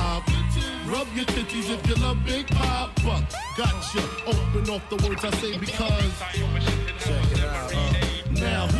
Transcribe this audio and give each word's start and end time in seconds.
hop. 0.00 0.24
Rub 0.86 1.06
your 1.14 1.26
titties 1.26 1.70
if 1.70 1.86
you 1.88 1.94
love 1.96 2.18
Big 2.24 2.46
Papa. 2.48 3.26
Gotcha. 3.56 4.02
Open 4.26 4.70
off 4.70 4.84
the 4.90 4.96
words 5.06 5.24
I 5.24 5.30
say 5.40 5.58
because. 5.58 6.18
Check 7.04 7.32
it 7.32 7.40
out. 7.44 7.74
Uh, 7.74 8.10
now, 8.32 8.79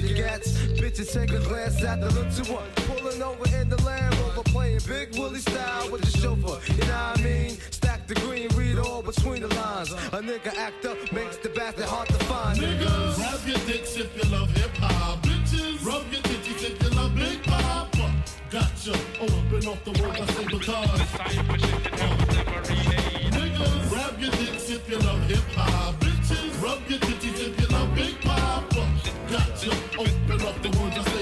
your 0.00 0.16
gats. 0.16 0.52
Bitches 0.80 1.12
take 1.12 1.32
a 1.32 1.40
glance 1.40 1.82
at 1.82 2.00
the 2.00 2.10
little 2.10 2.54
one. 2.54 2.68
Pulling 2.86 3.22
over 3.22 3.48
in 3.56 3.68
the 3.68 3.80
Land 3.82 4.14
Rover. 4.18 4.42
Playing 4.44 4.80
Big 4.86 5.18
Willie 5.18 5.40
style 5.40 5.90
with 5.90 6.02
the 6.02 6.18
chauffeur. 6.18 6.60
You 6.72 6.80
know 6.88 6.94
what 6.94 7.20
I 7.20 7.22
mean? 7.22 7.58
Stack 7.70 8.06
the 8.06 8.14
green, 8.14 8.48
read 8.54 8.78
all 8.78 9.02
between 9.02 9.42
the 9.42 9.48
lines. 9.54 9.92
A 9.92 10.20
nigga 10.20 10.54
act 10.56 10.84
makes 11.12 11.36
the 11.38 11.48
bastard 11.50 11.86
hard 11.86 12.08
to 12.08 12.18
find. 12.24 12.58
Niggas, 12.58 13.16
grab 13.16 13.40
your 13.46 13.58
dicks 13.66 13.96
if 13.96 14.16
you 14.16 14.30
love 14.30 14.50
hip 14.50 14.70
hop. 14.76 15.22
Bitches, 15.22 15.84
rub 15.84 16.04
your 16.12 16.22
titties 16.22 16.70
if 16.70 16.82
you 16.82 16.90
love 16.90 17.14
Big 17.14 17.42
Papa. 17.42 18.12
Gotcha. 18.50 18.94
Oh, 19.20 19.24
Open 19.24 19.68
off 19.68 19.84
the 19.84 19.90
words 20.02 20.20
I 20.20 20.26
say 20.26 20.44
because. 20.44 21.00
Niggas, 23.36 23.88
grab 23.90 24.20
your 24.20 24.30
dicks 24.30 24.70
if 24.70 24.88
you 24.90 24.98
love 24.98 25.22
hip 25.22 25.44
hop. 25.54 25.94
Bitches, 26.00 26.62
rub 26.62 26.80
your 26.88 26.98
titties 27.00 27.15
Open 29.98 30.42
up 30.42 30.60
the 30.60 30.68
words 30.78 31.15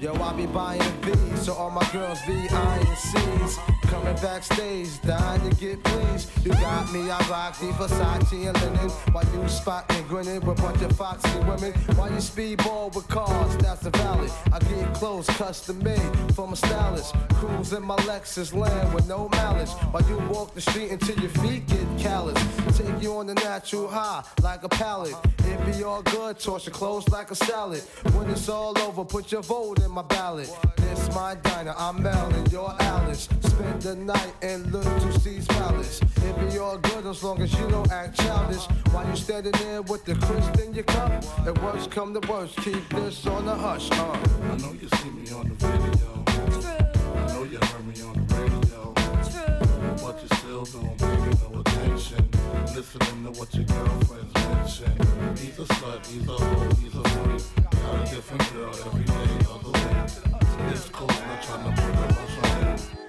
Yo, 0.00 0.14
I 0.14 0.32
be 0.32 0.46
buying 0.46 0.80
V's, 1.02 1.44
so 1.44 1.54
all 1.54 1.70
my 1.70 1.84
girls 1.90 2.20
be 2.24 2.48
eyeing 2.48 2.94
C's. 2.94 3.58
Coming 3.82 4.14
backstage, 4.16 5.00
dying 5.02 5.50
to 5.50 5.56
get 5.56 5.82
pleased. 5.82 6.30
You 6.46 6.52
got 6.52 6.92
me, 6.92 7.10
I 7.10 7.18
rock 7.28 7.58
the 7.58 7.66
Versace 7.72 8.46
and 8.46 8.60
linen. 8.62 8.90
While 9.12 9.24
you 9.34 9.48
spotting, 9.48 10.06
grinning 10.06 10.40
with 10.46 10.60
a 10.60 10.62
bunch 10.62 10.82
of 10.82 10.96
foxy 10.96 11.36
women. 11.40 11.72
While 11.96 12.10
you 12.10 12.18
speedball 12.18 12.94
with 12.94 13.08
cars, 13.08 13.56
that's 13.56 13.80
the 13.80 13.90
valley. 13.90 14.28
I 14.52 14.60
get 14.60 14.94
clothes 14.94 15.26
custom 15.30 15.82
made 15.82 16.32
from 16.32 16.52
a 16.52 16.56
stylist. 16.56 17.14
Cruise 17.34 17.72
in 17.72 17.82
my 17.82 17.96
Lexus 17.96 18.54
land 18.54 18.94
with 18.94 19.08
no 19.08 19.28
malice. 19.30 19.72
While 19.90 20.08
you 20.08 20.18
walk 20.28 20.54
the 20.54 20.60
street 20.60 20.92
until 20.92 21.18
your 21.18 21.30
feet 21.30 21.66
get 21.66 21.86
callous. 21.98 22.38
Take 22.76 23.02
you 23.02 23.16
on 23.16 23.26
the 23.26 23.34
natural 23.34 23.88
high 23.88 24.22
like 24.42 24.62
a 24.62 24.68
pallet. 24.68 25.14
It 25.38 25.66
be 25.66 25.82
all 25.82 26.02
good, 26.02 26.38
toss 26.38 26.66
your 26.66 26.74
clothes 26.74 27.08
like 27.08 27.30
a 27.30 27.34
salad. 27.34 27.82
When 28.12 28.28
it's 28.30 28.48
all 28.48 28.78
over, 28.78 29.04
put 29.04 29.32
your 29.32 29.42
vote 29.42 29.80
in 29.80 29.87
my 29.90 30.02
ballot. 30.02 30.50
This 30.76 31.08
my 31.14 31.34
diner, 31.36 31.74
I'm 31.76 32.02
Mel 32.02 32.28
and 32.34 32.50
you're 32.52 32.74
Alice. 32.80 33.28
Spend 33.40 33.82
the 33.82 33.96
night 33.96 34.34
in 34.42 34.70
Little 34.70 35.12
Steve's 35.12 35.46
Palace. 35.46 36.00
It 36.02 36.50
be 36.50 36.58
all 36.58 36.78
good 36.78 37.06
as 37.06 37.22
long 37.22 37.40
as 37.42 37.52
you 37.52 37.68
don't 37.68 37.90
act 37.90 38.18
childish. 38.18 38.64
While 38.92 39.08
you 39.08 39.16
standing 39.16 39.52
there 39.52 39.82
with 39.82 40.04
the 40.04 40.14
crisp 40.16 40.58
in 40.60 40.74
your 40.74 40.84
cup. 40.84 41.24
And 41.46 41.56
worst 41.58 41.90
come 41.90 42.18
to 42.18 42.28
worst, 42.28 42.56
keep 42.58 42.88
this 42.90 43.26
on 43.26 43.46
the 43.46 43.54
hush. 43.54 43.90
Uh. 43.90 43.96
I 43.96 44.56
know 44.56 44.72
you 44.72 44.88
see 44.88 45.10
me 45.10 45.30
on 45.32 45.48
the 45.48 45.54
video. 45.54 46.24
True. 46.60 46.78
I 47.14 47.32
know 47.32 47.44
you 47.44 47.58
heard 47.58 47.86
me 47.86 48.02
on 48.02 48.26
the 48.26 48.34
radio. 48.34 48.94
True. 49.30 50.06
But 50.06 50.22
you 50.22 50.36
still 50.36 50.64
don't 50.64 50.98
pay 50.98 51.16
me 51.16 51.34
no 51.52 51.60
attention. 51.60 52.37
Listening 52.74 53.24
to 53.24 53.38
what 53.38 53.54
your 53.54 53.64
girlfriends 53.64 54.34
mention. 54.34 55.36
He's 55.36 55.58
a 55.58 55.64
slut, 55.64 56.06
he's 56.06 56.28
a 56.28 56.32
hoe, 56.32 56.74
he's 56.80 56.94
a 56.94 57.02
freak. 57.08 57.42
Got 57.70 58.08
a 58.08 58.14
different 58.14 58.52
girl 58.52 58.74
every 58.86 59.04
day 59.04 59.30
of 59.50 59.62
the 59.64 59.70
week. 59.70 60.72
It's 60.72 60.88
cool, 60.88 61.06
not 61.06 61.42
trying 61.42 61.74
to 61.74 61.82
put 61.82 61.94
her 61.94 62.04
on 62.04 62.78
something. 62.78 63.07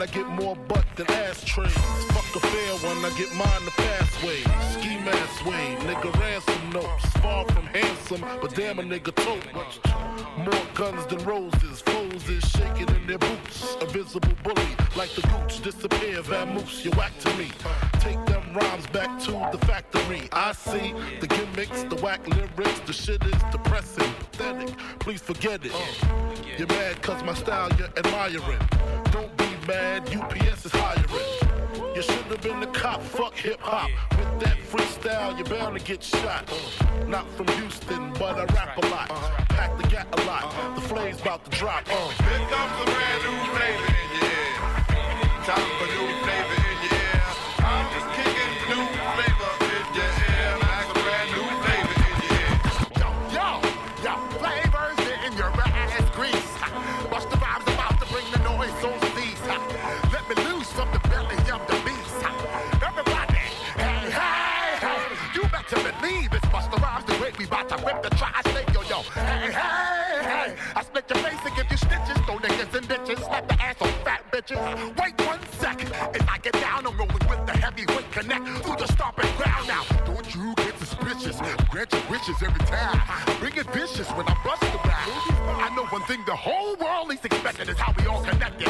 I 0.00 0.06
get 0.06 0.28
more 0.28 0.54
butt 0.54 0.84
than 0.94 1.10
ass. 1.10 1.42
Fuck 1.42 2.36
a 2.36 2.40
fair 2.46 2.74
one, 2.88 3.04
I 3.04 3.10
get 3.18 3.34
mine 3.34 3.64
the 3.64 3.72
fast 3.72 4.22
way. 4.22 4.42
Ski 4.70 4.96
mask 5.04 5.44
way, 5.44 5.76
nigga 5.80 6.16
ransom 6.20 6.70
notes. 6.70 7.06
Far 7.20 7.44
from 7.46 7.66
handsome, 7.66 8.20
but 8.40 8.54
damn 8.54 8.78
a 8.78 8.82
nigga 8.82 9.12
tote. 9.12 9.44
More 10.38 10.66
guns 10.74 11.04
than 11.06 11.18
roses, 11.24 11.80
foes 11.80 12.28
is 12.28 12.44
shaking 12.44 12.88
in 12.94 13.06
their 13.08 13.18
boots. 13.18 13.76
A 13.80 13.86
visible 13.86 14.32
bully, 14.44 14.76
like 14.96 15.10
the 15.16 15.22
gooch 15.22 15.62
disappear. 15.62 16.22
Vamoose, 16.22 16.84
you 16.84 16.92
whack 16.92 17.18
to 17.18 17.36
me. 17.36 17.50
Take 17.98 18.24
them 18.26 18.54
rhymes 18.54 18.86
back 18.88 19.18
to 19.22 19.32
the 19.50 19.58
factory. 19.66 20.28
I 20.32 20.52
see 20.52 20.94
the 21.18 21.26
gimmicks, 21.26 21.82
the 21.84 21.96
whack 21.96 22.24
lyrics, 22.28 22.80
the 22.86 22.92
shit 22.92 23.24
is 23.24 23.42
depressing, 23.50 24.12
pathetic. 24.30 24.76
Please 25.00 25.22
forget 25.22 25.64
it. 25.64 25.72
Oh, 25.74 26.34
you're 26.56 26.68
mad 26.68 27.02
cause 27.02 27.22
my 27.24 27.34
style 27.34 27.70
you're 27.78 27.88
admiring. 27.96 28.60
Mad, 29.68 30.08
UPS 30.16 30.64
is 30.64 30.72
hiring. 30.72 31.94
You 31.94 32.00
should 32.00 32.24
have 32.32 32.40
been 32.40 32.58
the 32.58 32.68
cop, 32.68 33.02
fuck 33.02 33.34
hip 33.34 33.60
hop. 33.60 33.90
With 34.12 34.40
that 34.40 34.56
freestyle, 34.56 35.36
you're 35.36 35.58
bound 35.58 35.78
to 35.78 35.84
get 35.84 36.02
shot. 36.02 36.50
Not 37.06 37.30
from 37.32 37.48
Houston, 37.48 38.14
but 38.14 38.38
I 38.38 38.44
rap 38.54 38.78
a 38.82 38.86
lot. 38.86 39.08
Pack 39.50 39.76
the 39.76 39.86
gat 39.88 40.08
a 40.18 40.24
lot. 40.24 40.74
The 40.74 40.80
flame's 40.80 41.20
about 41.20 41.44
to 41.44 41.50
drop. 41.50 41.84
Uh. 41.86 42.08
Here 42.08 42.48
comes 42.48 42.80
a 42.80 42.84
brand 42.86 43.22
new 43.24 43.36
your 43.44 44.24
ear. 44.24 44.54
Time 45.44 45.77
Split 71.08 71.22
your 71.22 71.30
face 71.30 71.46
and 71.46 71.56
give 71.56 71.70
you 71.70 71.76
stitches. 71.76 72.24
Throw 72.26 72.36
niggas 72.36 72.74
in 72.76 72.86
ditches, 72.86 73.24
slap 73.24 73.48
the 73.48 73.62
ass 73.62 73.76
on 73.80 73.88
fat 74.04 74.24
bitches. 74.30 74.58
Wait 75.00 75.26
one 75.26 75.40
second, 75.58 75.92
as 75.92 76.22
I 76.28 76.38
get 76.38 76.52
down, 76.54 76.86
I'm 76.86 76.96
rolling 76.98 77.28
with 77.28 77.46
the 77.46 77.52
heavyweight 77.52 78.12
connect 78.12 78.46
through 78.62 78.76
the 78.76 78.86
stomping 78.88 79.30
ground 79.36 79.68
now. 79.68 79.84
Don't 80.04 80.34
you 80.34 80.54
get 80.56 80.78
suspicious? 80.78 81.40
Grant 81.70 81.92
your 81.92 82.02
wishes 82.10 82.42
every 82.42 82.64
time. 82.66 83.00
Bring 83.40 83.54
it 83.56 83.70
vicious 83.72 84.08
when 84.10 84.26
I 84.26 84.36
bust 84.44 84.60
the 84.60 84.78
back. 84.84 85.08
I 85.08 85.72
know 85.74 85.86
one 85.86 86.02
thing 86.02 86.20
the 86.26 86.36
whole 86.36 86.76
world 86.76 87.10
is 87.12 87.24
expecting 87.24 87.68
is 87.68 87.78
how 87.78 87.94
we 87.96 88.06
all 88.06 88.22
connected. 88.22 88.68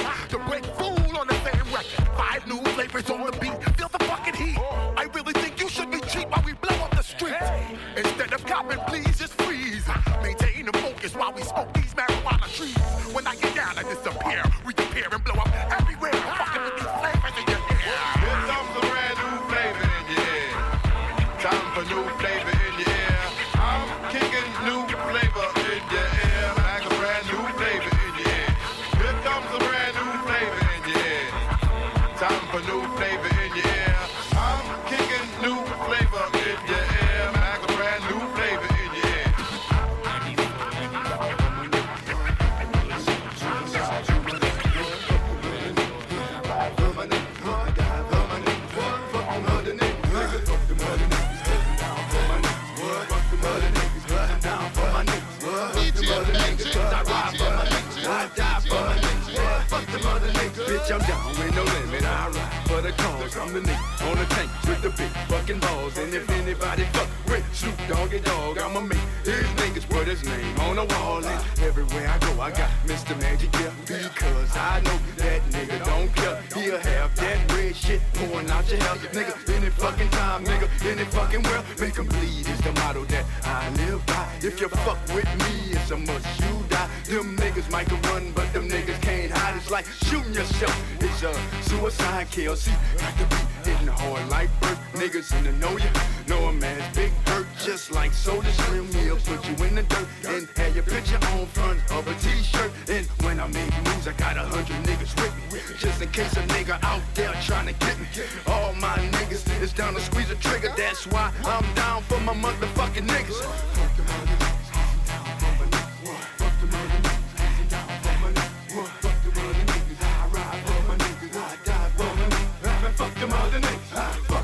I'm 60.91 61.01
down 61.01 61.29
with 61.29 61.55
no 61.55 61.65
limit. 61.65 62.03
I 62.03 62.29
ride 62.29 62.67
for 62.67 62.81
the 62.81 62.93
cause. 62.93 63.37
I'm 63.37 63.53
the 63.53 63.61
nigga 63.61 64.11
on 64.11 64.17
the 64.17 64.25
tank 64.35 64.58
the 64.83 64.91
big 64.91 65.11
fucking 65.29 65.59
balls. 65.59 65.99
And 65.99 66.13
if 66.15 66.29
anybody 66.31 66.85
fuck 66.93 67.09
with 67.27 67.45
Snoop 67.55 67.77
Doggy 67.89 68.21
Dog, 68.21 68.59
I'ma 68.59 68.81
make 68.81 68.99
his 69.25 69.49
niggas 69.61 69.89
put 69.89 70.07
his 70.07 70.25
name 70.25 70.59
on 70.61 70.77
the 70.77 70.85
wall. 70.85 71.25
And 71.25 71.41
everywhere 71.63 72.09
I 72.09 72.19
go, 72.19 72.41
I 72.41 72.51
got 72.51 72.71
Mr. 72.87 73.19
Magic 73.21 73.55
here. 73.57 73.73
Because 73.87 74.57
I 74.57 74.81
know 74.85 74.99
that 75.17 75.43
nigga 75.51 75.85
don't 75.85 76.15
care. 76.15 76.41
He'll 76.55 76.79
have 76.79 77.15
that 77.17 77.53
red 77.53 77.75
shit 77.75 78.01
pouring 78.15 78.51
out 78.51 78.69
your 78.71 78.81
hell. 78.81 78.97
Nigga, 78.97 79.35
any 79.57 79.71
fucking 79.71 80.11
time, 80.11 80.45
nigga, 80.45 80.69
any 80.87 81.05
fucking 81.05 81.43
world. 81.43 81.65
make 81.81 81.99
'em 81.99 82.07
bleed 82.07 82.49
is 82.49 82.61
the 82.61 82.73
motto 82.73 83.05
that 83.07 83.25
I 83.45 83.69
live 83.83 84.05
by. 84.07 84.27
If 84.43 84.61
you 84.61 84.69
fuck 84.69 84.99
with 85.15 85.31
me, 85.43 85.73
it's 85.73 85.91
a 85.91 85.97
must 85.97 86.27
you 86.41 86.55
die. 86.69 86.89
Them 87.05 87.37
niggas 87.37 87.71
might 87.71 87.89
can 87.89 88.01
run, 88.03 88.33
but 88.33 88.53
them 88.53 88.69
niggas 88.69 89.01
can't 89.03 89.31
hide. 89.33 89.57
It's 89.57 89.71
like 89.71 89.87
shooting 90.05 90.35
yourself. 90.35 90.77
It's 91.01 91.23
a 91.23 91.33
suicide 91.63 92.31
kill. 92.31 92.55
See, 92.55 92.73
got 92.99 93.17
to 93.19 93.27
be 93.27 93.48
hitting 93.69 93.89
hard 93.89 94.29
like 94.31 94.51
birth. 94.61 94.81
Niggas 94.95 95.37
in 95.37 95.45
the 95.45 95.53
know 95.53 95.77
you. 95.77 95.91
Know 96.27 96.49
a 96.49 96.53
man's 96.53 96.89
big 96.97 97.13
hurt, 97.29 97.47
just 97.65 97.93
like 97.93 98.13
soda 98.13 98.51
stream. 98.53 98.87
He'll 98.95 99.17
put 99.17 99.41
you 99.49 99.55
in 99.67 99.75
the 99.75 99.83
dirt 99.83 100.09
and 100.29 100.49
have 100.57 100.75
your 100.75 100.85
picture 100.85 101.21
on 101.33 101.47
front 101.47 101.79
of 101.93 102.07
a 102.09 102.15
t-shirt. 102.25 102.71
And 102.89 103.07
when 103.25 103.41
I 103.41 103.47
make 103.49 103.73
moves, 103.85 104.09
I 104.09 104.13
got 104.13 104.37
a 104.37 104.45
hundred 104.55 104.81
niggas 104.89 105.15
with 105.21 105.35
me. 105.53 105.61
Just 105.79 106.03
in 106.03 106.09
case 106.11 106.33
a 106.37 106.43
nigga 106.55 106.83
out 106.83 107.03
there 107.15 107.33
trying 107.45 107.67
to 107.67 107.75
get 107.75 107.99
me. 108.01 108.07
All 108.47 108.73
my 108.75 108.97
niggas 109.17 109.45
is 109.63 109.73
down 109.73 109.95
to 109.95 110.01
squeeze 110.01 110.31
a 110.31 110.37
trigger. 110.37 110.73
That's 110.77 111.07
why 111.07 111.33
I'm 111.45 111.67
down 111.75 112.03
for 112.03 112.21
my 112.21 112.35
motherfucking 112.35 113.07
niggas. 113.07 114.38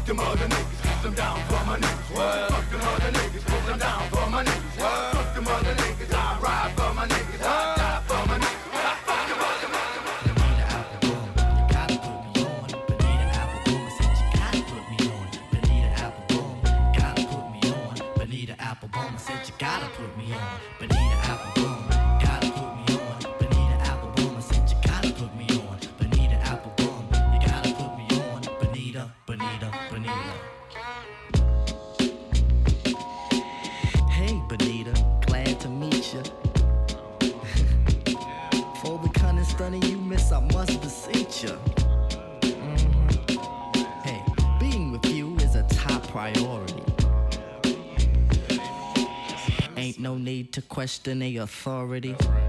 Them 0.07 0.21
other 0.21 0.47
niggas. 0.47 0.83
Put 0.83 1.03
them 1.03 1.15
down 1.15 1.41
for 1.47 1.65
my 1.67 1.79
niggas. 1.79 2.51
Fuck 2.51 2.54
question 50.85 51.23
authority. 51.23 52.13
Mhm. 52.13 52.44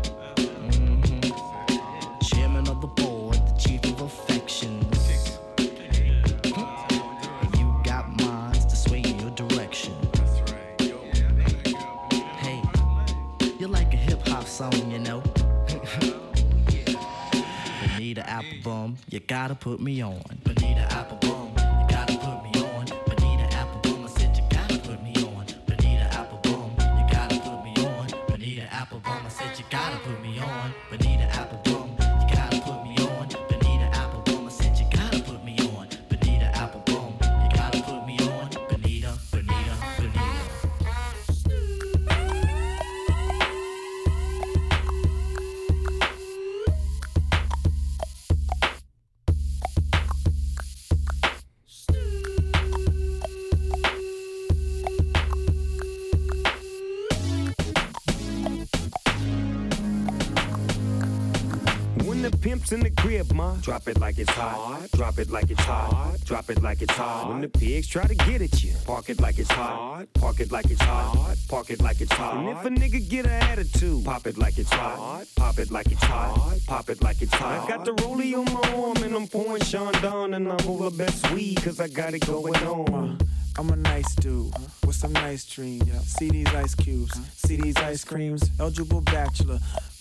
Drop 63.61 63.87
it 63.87 63.99
like 63.99 64.17
it's 64.17 64.31
hot. 64.31 64.87
Drop 64.93 65.19
it 65.19 65.29
like 65.29 65.49
it's 65.49 65.61
hot. 65.61 66.17
Drop 66.25 66.49
it 66.49 66.61
like 66.61 66.81
it's 66.81 66.93
hot. 66.93 67.29
When 67.29 67.41
the 67.41 67.49
pigs 67.49 67.87
try 67.87 68.05
to 68.07 68.15
get 68.15 68.41
at 68.41 68.63
you, 68.63 68.73
park 68.85 69.09
it 69.09 69.19
like 69.19 69.37
it's 69.39 69.51
hot. 69.51 70.05
Park 70.13 70.39
it 70.39 70.51
like 70.51 70.69
it's 70.69 70.81
hot. 70.81 71.35
Park 71.47 71.69
it 71.69 71.81
like 71.81 72.01
it's 72.01 72.11
hot. 72.13 72.37
And 72.37 72.49
if 72.49 72.65
a 72.65 72.69
nigga 72.69 73.07
get 73.09 73.25
an 73.25 73.31
attitude, 73.31 74.05
pop 74.05 74.27
it 74.27 74.37
like 74.37 74.57
it's 74.57 74.71
hot. 74.71 75.25
Pop 75.35 75.59
it 75.59 75.71
like 75.71 75.91
it's 75.91 76.03
hot. 76.03 76.59
Pop 76.67 76.89
it 76.89 77.01
like 77.01 77.21
it's 77.21 77.33
hot. 77.33 77.65
I 77.65 77.67
got 77.67 77.85
the 77.85 77.93
rollie 78.03 78.33
on 78.35 78.45
my 78.53 78.83
arm 78.83 78.97
and 79.03 79.15
I'm 79.15 79.27
pouring 79.27 79.63
Sean 79.63 79.93
Don 80.01 80.33
and 80.33 80.51
I'm 80.51 80.67
over 80.67 80.89
best 80.91 81.31
weed 81.31 81.61
cause 81.63 81.79
I 81.79 81.87
got 81.87 82.13
it 82.13 82.25
going 82.25 82.55
on. 82.65 83.17
I'm 83.57 83.69
a 83.69 83.75
nice 83.75 84.13
dude 84.15 84.53
with 84.85 84.95
some 84.95 85.13
nice 85.13 85.45
dreams. 85.45 85.89
See 86.11 86.29
these 86.29 86.53
ice 86.53 86.75
cubes, 86.75 87.13
see 87.35 87.55
these 87.55 87.77
ice 87.77 88.03
creams. 88.03 88.49
Eligible 88.59 89.01
bachelor, 89.01 89.59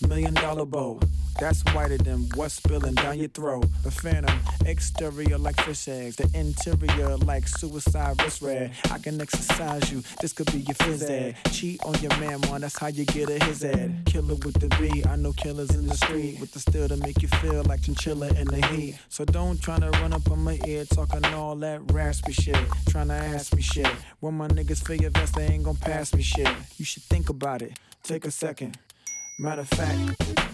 million 0.08 0.34
dollar 0.34 0.64
bow. 0.66 1.00
That's 1.40 1.62
whiter 1.72 1.98
than 1.98 2.28
what's 2.36 2.54
spilling 2.54 2.94
down 2.94 3.18
your 3.18 3.28
throat. 3.28 3.66
The 3.82 3.90
phantom, 3.90 4.38
exterior 4.66 5.36
like 5.36 5.60
fish 5.60 5.88
eggs, 5.88 6.16
the 6.16 6.30
interior 6.32 7.16
like 7.16 7.48
suicide 7.48 8.22
wrist 8.22 8.40
red. 8.42 8.70
I 8.90 8.98
can 8.98 9.20
exercise 9.20 9.90
you, 9.90 10.02
this 10.20 10.32
could 10.32 10.50
be 10.52 10.58
your 10.58 10.74
phys 10.74 11.08
ed. 11.08 11.36
Cheat 11.50 11.82
on 11.84 11.94
your 12.00 12.16
man, 12.20 12.40
man, 12.42 12.60
that's 12.60 12.78
how 12.78 12.86
you 12.86 13.04
get 13.04 13.30
a 13.30 13.44
his 13.44 13.64
ed. 13.64 14.02
Killer 14.06 14.36
with 14.36 14.60
the 14.60 14.68
B, 14.78 15.02
I 15.08 15.16
know 15.16 15.32
killers 15.32 15.74
in 15.74 15.86
the 15.86 15.96
street 15.96 16.38
with 16.40 16.52
the 16.52 16.60
steel 16.60 16.88
to 16.88 16.96
make 16.98 17.20
you 17.20 17.28
feel 17.28 17.64
like 17.64 17.82
chinchilla 17.82 18.28
in 18.28 18.46
the 18.46 18.64
heat. 18.68 18.96
So 19.08 19.24
don't 19.24 19.60
try 19.60 19.78
to 19.78 19.90
run 19.90 20.12
up 20.12 20.30
on 20.30 20.42
my 20.42 20.60
ear 20.66 20.84
talking 20.84 21.24
all 21.26 21.56
that 21.56 21.80
raspy 21.92 22.32
shit. 22.32 22.56
Trying 22.88 23.08
to 23.08 23.14
ask 23.14 23.43
me 23.52 23.62
shit. 23.62 23.88
When 24.20 24.34
my 24.34 24.46
niggas 24.46 24.86
feel 24.86 24.96
your 24.96 25.10
vest, 25.10 25.34
they 25.34 25.46
ain't 25.46 25.64
gon' 25.64 25.76
pass 25.76 26.14
me 26.14 26.22
shit. 26.22 26.48
You 26.76 26.84
should 26.84 27.02
think 27.02 27.28
about 27.28 27.62
it. 27.62 27.72
Take 28.04 28.24
a 28.24 28.30
second. 28.30 28.78
Matter 29.40 29.62
of 29.62 29.68
fact, 29.68 30.53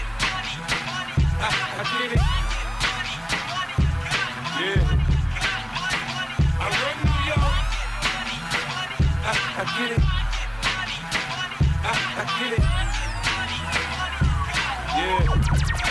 I, 1.43 1.49
get 1.97 2.11
it. 2.11 2.19
Yeah. 4.61 4.85
I 6.59 6.65
run 6.77 6.97
New 7.01 7.21
York. 7.29 7.65
Get 9.77 9.91
it. 9.91 10.03
I, 11.83 11.93
I 12.17 12.25
get 12.39 12.53
it. 12.53 12.63
Yeah. 14.97 15.90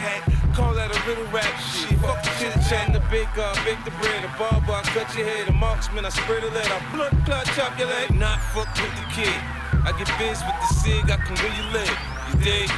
hat. 0.00 0.24
Call 0.56 0.72
that 0.74 0.90
a 0.90 0.98
riddle 1.06 1.28
rap. 1.28 1.52
Shit, 1.60 1.98
fuck 2.00 2.22
the 2.24 2.32
chit 2.40 2.56
chat. 2.68 2.92
The 2.92 3.00
big 3.12 3.28
uh, 3.36 3.52
bake 3.64 3.82
the 3.84 3.92
bread. 4.00 4.24
The 4.24 4.32
barber, 4.40 4.72
I 4.72 4.82
cut 4.96 5.12
your 5.14 5.28
head. 5.28 5.46
The 5.46 5.52
marksman, 5.52 6.04
I 6.04 6.10
spray 6.10 6.40
the 6.40 6.50
lead. 6.50 6.66
I 6.66 6.80
blood 6.92 7.14
clot, 7.24 7.46
chop 7.54 7.78
your 7.78 7.88
leg. 7.88 8.10
Not 8.16 8.40
fuck 8.56 8.68
with 8.80 8.94
the 8.96 9.06
kid. 9.12 9.38
I 9.84 9.92
get 9.96 10.08
biz 10.18 10.40
with 10.42 10.58
the 10.58 10.68
cig. 10.80 11.04
I 11.12 11.16
can 11.20 11.36
you 11.36 11.64
live. 11.76 11.96
You 12.32 12.36
dig? 12.40 12.70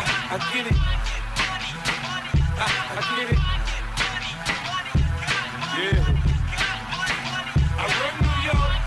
I, 0.00 0.02
I 0.32 0.36
get 0.52 0.66
it. 0.66 0.78
I, 2.58 2.66
I 2.96 3.02
get 3.16 3.28
it. 3.30 3.40
Yeah. 5.76 6.20
I 7.78 7.84
run 8.00 8.14
New 8.20 8.38
York. 8.48 8.80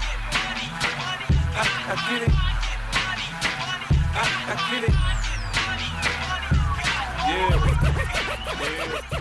I, 1.55 1.63
I 1.89 1.95
get 2.09 2.21
it. 2.27 2.33
I, 4.15 4.23
I 4.51 4.55
get 4.71 4.83
it. 4.89 5.12
Yeah. 7.33 8.99
yeah. 9.11 9.12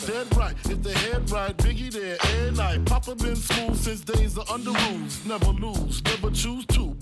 Dead 0.00 0.36
right. 0.36 0.54
If 0.64 0.82
the 0.82 0.92
head 0.92 1.30
right, 1.30 1.56
Biggie 1.56 1.92
there 1.92 2.16
every 2.20 2.56
night. 2.56 2.84
Papa 2.84 3.14
been 3.14 3.36
school 3.36 3.74
since 3.74 4.00
days 4.00 4.36
of 4.36 4.50
under 4.50 4.70
rules. 4.70 5.24
Never 5.24 5.52
lose, 5.52 6.02
never 6.04 6.30
choose 6.30 6.66
to. 6.66 6.93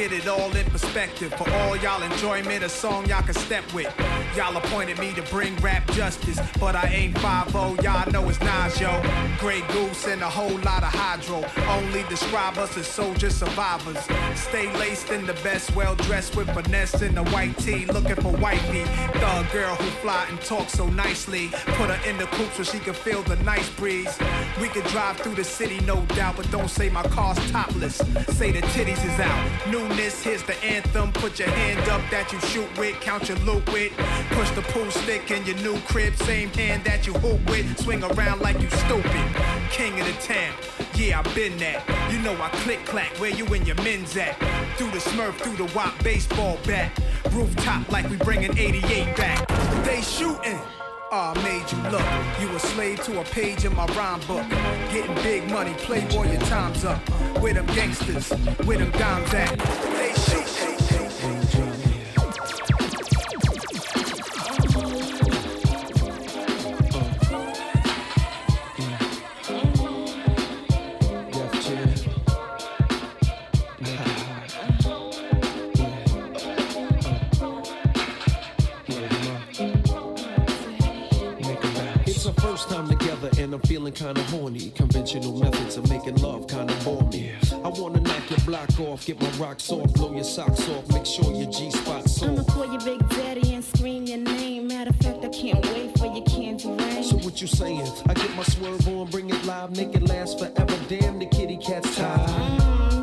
Get 0.00 0.12
it 0.12 0.26
all 0.26 0.56
in 0.56 0.64
perspective. 0.70 1.30
For 1.34 1.50
all 1.50 1.76
y'all 1.76 2.02
enjoyment, 2.02 2.64
a 2.64 2.70
song 2.70 3.04
y'all 3.06 3.22
can 3.22 3.34
step 3.34 3.64
with. 3.74 3.92
Y'all 4.34 4.56
appointed 4.56 4.98
me 4.98 5.12
to 5.12 5.20
bring 5.24 5.54
rap 5.56 5.86
justice, 5.90 6.40
but 6.58 6.74
I 6.74 6.86
ain't 6.86 7.18
5 7.18 7.52
y'all 7.82 8.10
know 8.10 8.26
it's 8.30 8.40
Nas, 8.40 8.80
yo. 8.80 8.90
Grey 9.38 9.60
Goose 9.72 10.06
and 10.06 10.22
a 10.22 10.30
whole 10.30 10.58
lot 10.60 10.82
of 10.82 10.92
hydro. 10.94 11.44
Only 11.68 12.02
describe 12.04 12.56
us 12.56 12.78
as 12.78 12.86
soldier 12.86 13.28
survivors. 13.28 13.98
Stay 14.34 14.72
laced 14.78 15.10
in 15.10 15.26
the 15.26 15.34
best, 15.44 15.76
well 15.76 15.94
dressed 15.96 16.34
with 16.34 16.48
finesse 16.54 17.02
in 17.02 17.14
the 17.14 17.24
white 17.24 17.56
tee, 17.58 17.84
looking 17.84 18.16
for 18.16 18.32
white 18.32 18.62
wifey. 18.62 18.84
Thug 19.18 19.50
girl 19.52 19.74
who 19.74 19.90
fly 20.02 20.26
and 20.30 20.40
talk 20.40 20.70
so 20.70 20.86
nicely. 20.88 21.48
Put 21.78 21.90
her 21.90 22.08
in 22.08 22.16
the 22.16 22.26
coupe 22.36 22.52
so 22.54 22.62
she 22.62 22.78
can 22.78 22.94
feel 22.94 23.22
the 23.22 23.36
nice 23.36 23.68
breeze. 23.70 24.18
We 24.60 24.68
could 24.68 24.84
drive 24.84 25.18
through 25.18 25.34
the 25.34 25.44
city, 25.44 25.80
no 25.80 26.00
doubt, 26.16 26.36
but 26.36 26.50
don't 26.50 26.70
say 26.70 26.88
my 26.88 27.02
car's 27.02 27.38
topless. 27.50 27.96
Say 28.38 28.50
the 28.52 28.62
titties 28.72 29.04
is 29.04 29.20
out. 29.20 29.40
Newness, 29.90 30.22
here's 30.22 30.42
the 30.44 30.56
anthem. 30.64 31.12
Put 31.12 31.38
your 31.38 31.48
hand 31.48 31.88
up 31.88 32.00
that 32.10 32.32
you 32.32 32.40
shoot 32.40 32.68
with, 32.78 33.00
count 33.00 33.28
your 33.28 33.38
loot 33.38 33.66
with. 33.72 33.92
Push 34.30 34.50
the 34.50 34.62
pool 34.62 34.90
stick 34.90 35.30
in 35.30 35.44
your 35.44 35.56
new 35.56 35.80
crib, 35.80 36.14
same 36.16 36.48
hand 36.50 36.84
that 36.84 37.06
you 37.06 37.12
hoop 37.14 37.40
with. 37.50 37.78
Swing 37.78 38.02
around 38.04 38.40
like 38.40 38.60
you 38.60 38.70
stupid. 38.70 39.26
King 39.70 39.98
of 40.00 40.06
the 40.06 40.12
town, 40.20 40.54
yeah, 40.94 41.20
I 41.20 41.34
been 41.34 41.56
that. 41.58 41.82
You 42.12 42.18
know 42.20 42.40
I 42.40 42.50
click 42.62 42.84
clack, 42.86 43.10
where 43.18 43.30
you 43.30 43.46
and 43.46 43.66
your 43.66 43.76
men's 43.76 44.16
at? 44.16 44.38
Through 44.76 44.90
the 44.90 44.98
smurf, 44.98 45.34
through 45.34 45.56
the 45.56 45.72
wop 45.74 45.94
baseball 46.04 46.58
bat. 46.66 46.92
Rooftop 47.32 47.90
like 47.90 48.08
we 48.08 48.16
bringing 48.16 48.56
88 48.56 49.16
back. 49.16 49.48
They 49.84 50.02
shooting. 50.02 50.60
Ah, 51.12 51.34
made 51.42 51.66
you 51.72 51.90
look. 51.90 52.40
You 52.40 52.54
a 52.54 52.60
slave 52.60 53.02
to 53.02 53.20
a 53.20 53.24
page 53.24 53.64
in 53.64 53.74
my 53.74 53.84
rhyme 53.96 54.20
book. 54.28 54.48
Getting 54.92 55.14
big 55.24 55.50
money, 55.50 55.74
playboy, 55.78 56.30
your 56.30 56.40
time's 56.42 56.84
up. 56.84 57.00
With 57.40 57.54
them 57.54 57.66
gangsters, 57.66 58.30
with 58.64 58.78
them 58.78 58.92
dimes 58.92 59.34
at? 59.34 59.58
They 59.58 60.12
shoot. 60.14 60.59
Kinda 84.00 84.22
horny. 84.32 84.70
Conventional 84.70 85.36
methods 85.38 85.76
of 85.76 85.86
making 85.90 86.16
love 86.22 86.48
kinda 86.48 86.74
bore 86.84 87.06
me. 87.12 87.32
I 87.52 87.68
wanna 87.68 88.00
knock 88.00 88.30
your 88.30 88.38
block 88.46 88.80
off, 88.80 89.04
get 89.04 89.20
my 89.20 89.28
rocks 89.32 89.70
off, 89.70 89.92
blow 89.92 90.14
your 90.14 90.24
socks 90.24 90.66
off, 90.70 90.88
make 90.88 91.04
sure 91.04 91.30
your 91.34 91.50
G 91.50 91.70
spot's 91.70 92.22
I'ma 92.22 92.42
call 92.44 92.64
your 92.64 92.80
big 92.80 93.06
daddy 93.10 93.52
and 93.52 93.62
scream 93.62 94.06
your 94.06 94.18
name. 94.18 94.68
Matter 94.68 94.90
of 94.90 94.96
fact, 94.96 95.22
I 95.22 95.28
can't 95.28 95.62
wait 95.66 95.98
for 95.98 96.06
your 96.06 96.24
candy 96.24 96.68
rain. 96.68 97.04
So 97.04 97.16
what 97.18 97.42
you 97.42 97.46
saying? 97.46 97.86
I 98.08 98.14
get 98.14 98.34
my 98.34 98.42
swerve 98.44 98.88
on, 98.88 99.08
bring 99.08 99.28
it 99.28 99.44
live, 99.44 99.76
make 99.76 99.94
it 99.94 100.02
last 100.08 100.38
forever. 100.38 100.76
Damn, 100.88 101.18
the 101.18 101.26
kitty 101.26 101.58
cat's 101.58 101.94
tired. 101.94 102.26
Mm, 102.30 102.99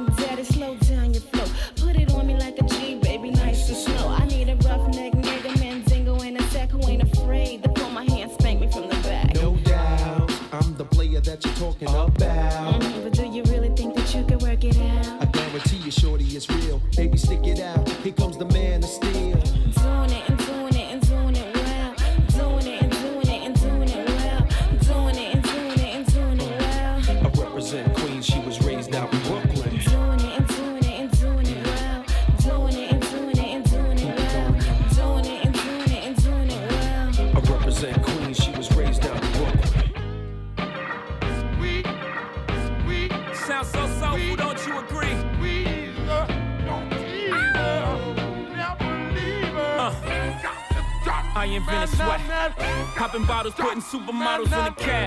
Bottles, 53.56 53.56
putting 53.56 53.82
supermodels 53.82 54.46
in 54.46 54.50
the 54.50 54.82
cab. 54.82 55.07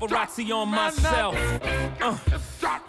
paparazzi 0.01 0.51
on 0.51 0.69
myself. 0.69 1.35
Uh, 2.01 2.17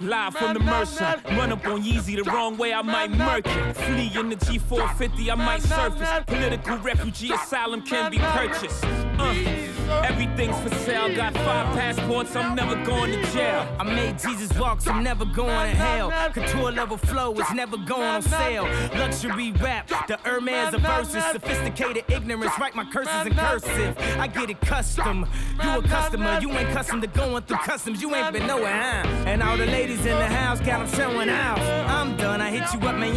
live 0.00 0.34
from 0.34 0.54
the 0.54 0.60
Mercer. 0.60 1.20
Run 1.30 1.52
up 1.52 1.66
on 1.66 1.82
Yeezy 1.82 2.22
the 2.22 2.30
wrong 2.30 2.56
way, 2.56 2.72
I 2.72 2.82
might 2.82 3.10
murk 3.10 3.46
it. 3.46 3.76
Flee 3.76 4.10
in 4.18 4.30
the 4.30 4.36
G450, 4.36 5.30
I 5.30 5.34
might 5.34 5.62
surface. 5.62 6.08
Political 6.26 6.78
refugee 6.78 7.32
asylum 7.32 7.82
can 7.82 8.10
be 8.10 8.18
purchased. 8.18 8.84
Uh, 8.84 9.61
Everything's 10.04 10.58
for 10.60 10.74
sale. 10.84 11.14
Got 11.14 11.34
five 11.34 11.74
passports, 11.76 12.34
I'm 12.36 12.54
never 12.54 12.74
going 12.84 13.12
to 13.12 13.22
jail. 13.32 13.66
I 13.78 13.84
made 13.84 14.18
Jesus 14.18 14.56
walk, 14.58 14.80
so 14.80 14.90
I'm 14.90 15.02
never 15.02 15.24
going 15.24 15.70
to 15.70 15.76
hell. 15.76 16.10
Couture 16.32 16.72
level 16.72 16.96
flow 16.96 17.32
is 17.34 17.50
never 17.54 17.76
going 17.76 18.02
on 18.02 18.22
sale. 18.22 18.64
Luxury 18.94 19.52
rap, 19.52 19.88
the 20.08 20.18
Hermes 20.24 20.74
of 20.74 20.82
verses. 20.82 21.24
Sophisticated 21.32 22.04
ignorance, 22.08 22.52
write 22.58 22.74
my 22.74 22.84
curses 22.84 23.26
in 23.26 23.34
cursive. 23.34 23.96
I 24.18 24.26
get 24.26 24.50
it 24.50 24.60
custom. 24.60 25.26
You 25.62 25.78
a 25.78 25.82
customer, 25.82 26.38
you 26.40 26.50
ain't 26.50 26.70
custom 26.70 27.00
to 27.00 27.06
going 27.06 27.42
through 27.44 27.58
customs. 27.58 28.00
You 28.02 28.14
ain't 28.14 28.32
been 28.32 28.46
nowhere, 28.46 28.72
huh? 28.72 29.08
And 29.26 29.42
all 29.42 29.56
the 29.56 29.66
ladies 29.66 30.00
in 30.00 30.18
the 30.18 30.26
house 30.26 30.60
got 30.60 30.86
them 30.86 30.98
showing 30.98 31.28
out. 31.28 31.58
I'm 31.58 32.16
done, 32.16 32.40
I 32.40 32.50
hit 32.50 32.72
you 32.72 32.86
up, 32.88 32.96
man. 32.96 33.12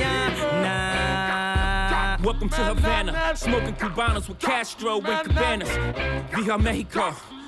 Nah. 0.63 1.34
Welcome 2.25 2.49
to 2.49 2.55
Havana, 2.55 3.33
smoking 3.35 3.75
Cubanos 3.75 4.27
with 4.27 4.39
Castro 4.39 4.99
and 4.99 5.29
Cabanas. 5.29 5.69
Via 6.33 6.57
Mexico. 6.57 7.34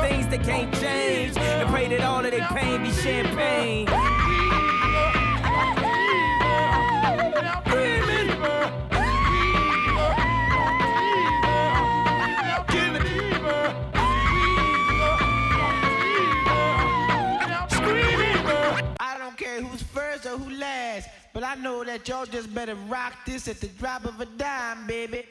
things 0.00 0.26
they 0.28 0.38
can't 0.38 0.72
change. 0.74 1.36
And 1.36 1.68
pray 1.70 1.88
that 1.88 2.00
all 2.02 2.24
of 2.24 2.30
their 2.30 2.46
pain 2.48 2.82
be 2.82 2.90
champagne. 2.90 3.88
I 19.00 19.16
don't 19.18 19.36
care 19.36 19.62
who's 19.62 19.82
first 19.82 20.26
or 20.26 20.36
who 20.38 20.50
last, 20.50 21.08
but 21.32 21.42
I 21.44 21.54
know 21.56 21.84
that 21.84 22.08
y'all 22.08 22.26
just 22.26 22.54
better 22.54 22.74
rock 22.88 23.14
this 23.26 23.48
at 23.48 23.60
the 23.60 23.68
drop 23.68 24.04
of 24.04 24.20
a 24.20 24.26
dime, 24.26 24.86
baby. 24.86 25.24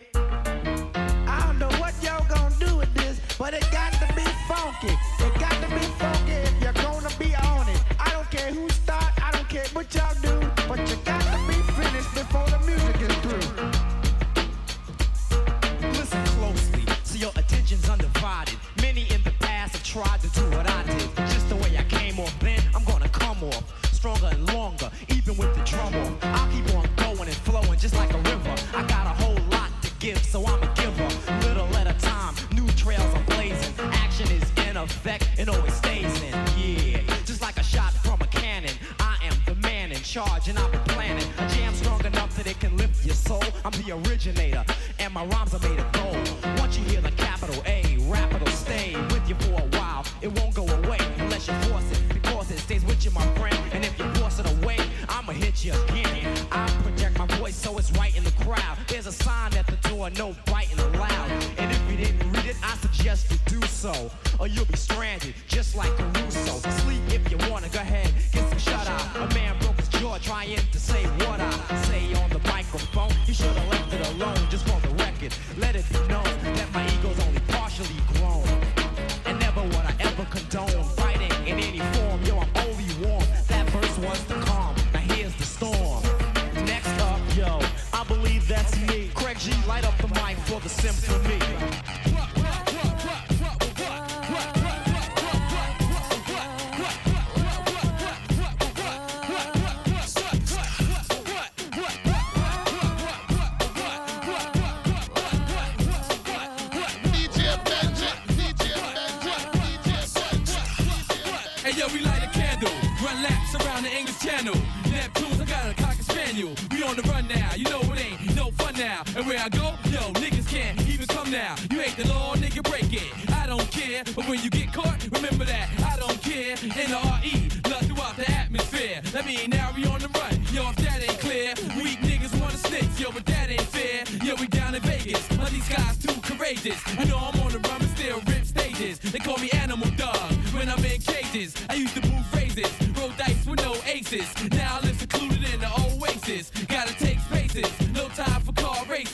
Spaniel. 116.38 116.56
We 116.71 116.84
on 116.84 116.95
the 116.95 117.02
run 117.04 117.28
now, 117.28 117.56
you 117.56 117.65
know 117.65 117.82
it 117.82 118.06
ain't 118.06 118.36
no 118.36 118.52
fun 118.52 118.73
now. 118.76 119.04
And 119.15 119.26
where 119.26 119.39
I 119.39 119.50
go, 119.50 119.73
yo, 119.89 120.13
niggas 120.21 120.47
can't 120.47 120.80
even 120.88 121.08
come 121.08 121.32
now. 121.32 121.56
You 121.71 121.82
ain't 121.82 121.97
the 121.97 122.08
law, 122.08 122.36
nigga, 122.36 122.63
break 122.69 122.91
it. 122.93 123.32
I 123.32 123.47
don't 123.47 123.69
care, 123.71 124.04
but 124.15 124.28
when 124.28 124.41
you 124.41 124.50
get 124.50 124.71
caught, 124.73 125.04
remember 125.12 125.45
that 125.45 125.69
I 125.80 125.97
don't 125.97 126.21
care. 126.21 126.56
N 126.62 126.93
R 126.93 127.19
E, 127.23 127.50
love 127.69 127.86
throughout 127.88 128.15
the 128.17 128.30
atmosphere. 128.32 129.02
That 129.13 129.26
mean 129.26 129.50
now 129.50 129.71
we 129.76 129.86
on 129.86 130.00
the 130.00 130.10
run, 130.10 130.34
yo, 130.52 130.69
if 130.69 130.76
that 130.78 131.02
ain't 131.02 131.19
clear. 131.19 131.54
Weak 131.82 132.00
niggas 132.02 132.39
wanna 132.39 132.58
snitch, 132.58 133.00
yo, 133.00 133.12
but 133.12 133.26
that 133.26 133.50
ain't 133.50 133.62
fair. 133.62 134.04
Yo, 134.23 134.36
we 134.36 134.47
down 134.47 134.76
in 134.76 134.82
Vegas, 134.82 135.28
but 135.38 135.50
these 135.50 135.67
guys 135.69 135.97
too 135.97 136.19
courageous. 136.21 136.80
You 137.00 137.06
know 137.06 137.17
I'm 137.17 137.37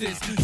car 0.03 0.42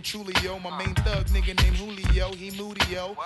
truly, 0.00 0.34
yo. 0.42 0.58
My 0.58 0.76
main 0.78 0.94
thug 0.94 1.26
nigga 1.28 1.54
named 1.62 1.76
Julio, 1.76 2.32
he 2.32 2.50
moody, 2.50 2.80
yo. 2.92 3.16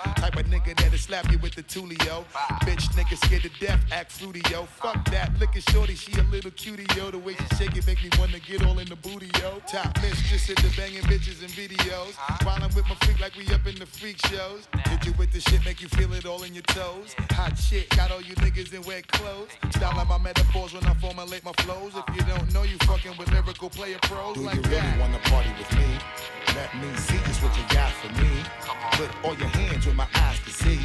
Type 0.55 0.67
of 0.67 0.73
nigga 0.73 0.81
that'll 0.81 0.97
slap 0.97 1.31
you 1.31 1.37
with 1.39 1.55
the 1.55 1.63
tulio. 1.63 2.23
Bitch, 2.61 2.87
nigga 2.95 3.17
scared 3.25 3.43
to 3.43 3.49
death, 3.59 3.79
act 3.91 4.11
fruity, 4.11 4.41
yo. 4.51 4.63
Fuck 4.63 5.09
that, 5.11 5.31
look 5.39 5.55
at 5.55 5.69
shorty, 5.69 5.95
she 5.95 6.13
a 6.19 6.23
little 6.23 6.51
cutie, 6.51 6.85
yo. 6.95 7.11
The 7.11 7.17
way 7.17 7.35
she 7.35 7.55
shake 7.55 7.75
it 7.75 7.85
make 7.87 8.01
me 8.03 8.09
wanna 8.17 8.39
get 8.39 8.65
all 8.65 8.79
in 8.79 8.87
the 8.87 8.95
booty, 8.95 9.29
yo. 9.41 9.61
Top 9.67 10.01
mistress 10.01 10.49
at 10.49 10.57
the 10.57 10.71
banging 10.77 11.03
bitches 11.03 11.41
and 11.41 11.51
videos. 11.51 12.15
While 12.45 12.63
I'm 12.63 12.73
with 12.75 12.87
my 12.87 12.95
freak 13.01 13.19
like 13.19 13.35
we 13.35 13.47
up 13.53 13.65
in 13.65 13.75
the 13.75 13.85
freak 13.85 14.17
shows. 14.27 14.67
Hit 14.87 15.05
you 15.05 15.13
with 15.13 15.31
the 15.31 15.41
shit, 15.41 15.63
make 15.65 15.81
you 15.81 15.89
feel 15.89 16.13
it 16.13 16.25
all 16.25 16.43
in 16.43 16.53
your 16.53 16.63
toes. 16.63 17.15
Hot 17.31 17.57
shit, 17.57 17.89
got 17.89 18.11
all 18.11 18.21
you 18.21 18.35
niggas 18.35 18.73
in 18.73 18.81
wet 18.83 19.07
clothes. 19.07 19.49
Style 19.71 19.95
like 19.97 20.07
my 20.07 20.17
metaphors 20.17 20.73
when 20.73 20.85
I 20.85 20.93
formulate 20.95 21.43
my 21.43 21.53
flows. 21.63 21.93
If 21.95 22.15
you 22.15 22.21
don't 22.23 22.53
know, 22.53 22.63
you 22.63 22.77
fucking 22.85 23.17
with 23.17 23.31
lyrical 23.31 23.69
player 23.69 23.97
pros 24.03 24.35
Do 24.35 24.41
like 24.41 24.55
you 24.55 24.61
really 24.63 24.75
that. 24.75 24.99
wanna 24.99 25.19
party 25.19 25.49
with 25.57 25.71
me? 25.77 25.85
Let 26.55 26.73
me 26.75 26.95
see 26.95 27.17
just 27.25 27.43
what 27.43 27.55
you 27.57 27.63
got 27.69 27.91
for 27.91 28.07
me. 28.21 28.29
Put 28.93 29.09
all 29.25 29.35
your 29.35 29.49
hands 29.49 29.85
where 29.85 29.95
my 29.95 30.07
eyes 30.15 30.39
can 30.45 30.53
see. 30.53 30.79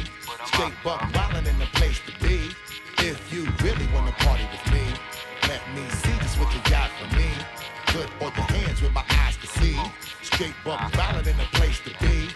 Straight 0.45 0.73
buck 0.83 1.01
wildin' 1.13 1.47
in 1.47 1.59
the 1.59 1.69
place 1.73 2.01
to 2.07 2.13
be. 2.25 2.49
If 2.97 3.31
you 3.31 3.47
really 3.63 3.87
wanna 3.93 4.11
party 4.23 4.45
with 4.51 4.73
me, 4.73 4.83
let 5.47 5.61
me 5.75 5.83
see 5.89 6.17
just 6.19 6.39
what 6.39 6.53
you 6.53 6.61
got 6.69 6.89
for 6.97 7.15
me. 7.15 7.29
Put 7.87 8.09
all 8.21 8.31
your 8.35 8.57
hands 8.57 8.81
where 8.81 8.91
my 8.91 9.05
eyes 9.21 9.37
can 9.37 9.49
see. 9.61 9.77
Straight 10.21 10.55
buck 10.65 10.79
wildin' 10.93 11.27
in 11.27 11.37
the 11.37 11.49
place 11.53 11.79
to 11.85 11.91
be. 12.03 12.29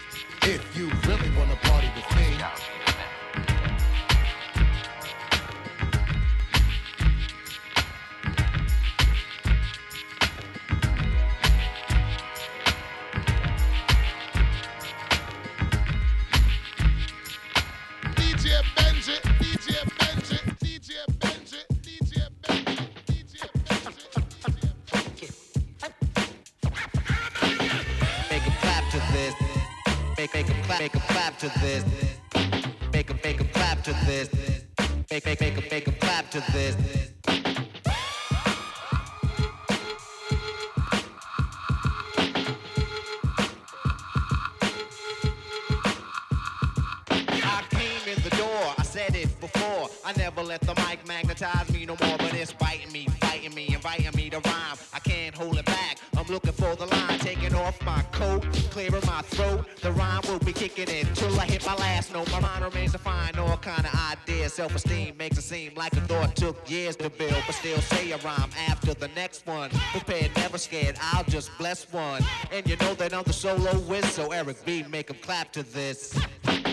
Prepared, 69.92 70.34
never 70.36 70.58
scared. 70.58 70.96
I'll 71.00 71.24
just 71.24 71.50
bless 71.58 71.90
one. 71.92 72.22
And 72.52 72.68
you 72.68 72.76
know 72.76 72.94
that 72.94 73.12
I'm 73.12 73.24
the 73.24 73.32
solo 73.32 73.72
whiz, 73.80 74.04
so 74.12 74.32
Eric 74.32 74.64
B, 74.64 74.84
make 74.88 75.10
'em 75.10 75.16
clap 75.22 75.52
to 75.52 75.62
this. 75.62 76.14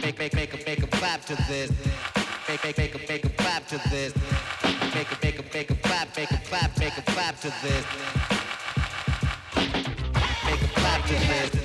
Make 0.02 0.20
make 0.20 0.34
make 0.34 0.54
'em 0.54 0.60
make 0.66 0.80
'em 0.82 0.90
clap 0.90 1.26
to 1.26 1.36
this. 1.48 1.72
Make 2.48 2.64
make 2.64 2.78
make 2.78 2.96
'em 2.96 3.02
make 3.08 3.26
'em 3.26 3.32
clap 3.38 3.68
to 3.68 3.78
this. 3.90 4.14
Make 4.94 5.12
'em 5.12 5.18
make 5.24 5.40
'em 5.40 5.46
make 5.54 5.72
'em 5.72 5.78
clap, 5.78 6.18
make 6.18 6.32
'em 6.32 6.40
clap, 6.50 6.78
make 6.78 6.98
'em 6.98 7.04
clap 7.06 7.40
to 7.42 7.54
this. 7.64 7.86
Make 10.46 10.62
'em 10.62 10.70
clap 10.76 11.06
to 11.08 11.14
this. 11.14 11.63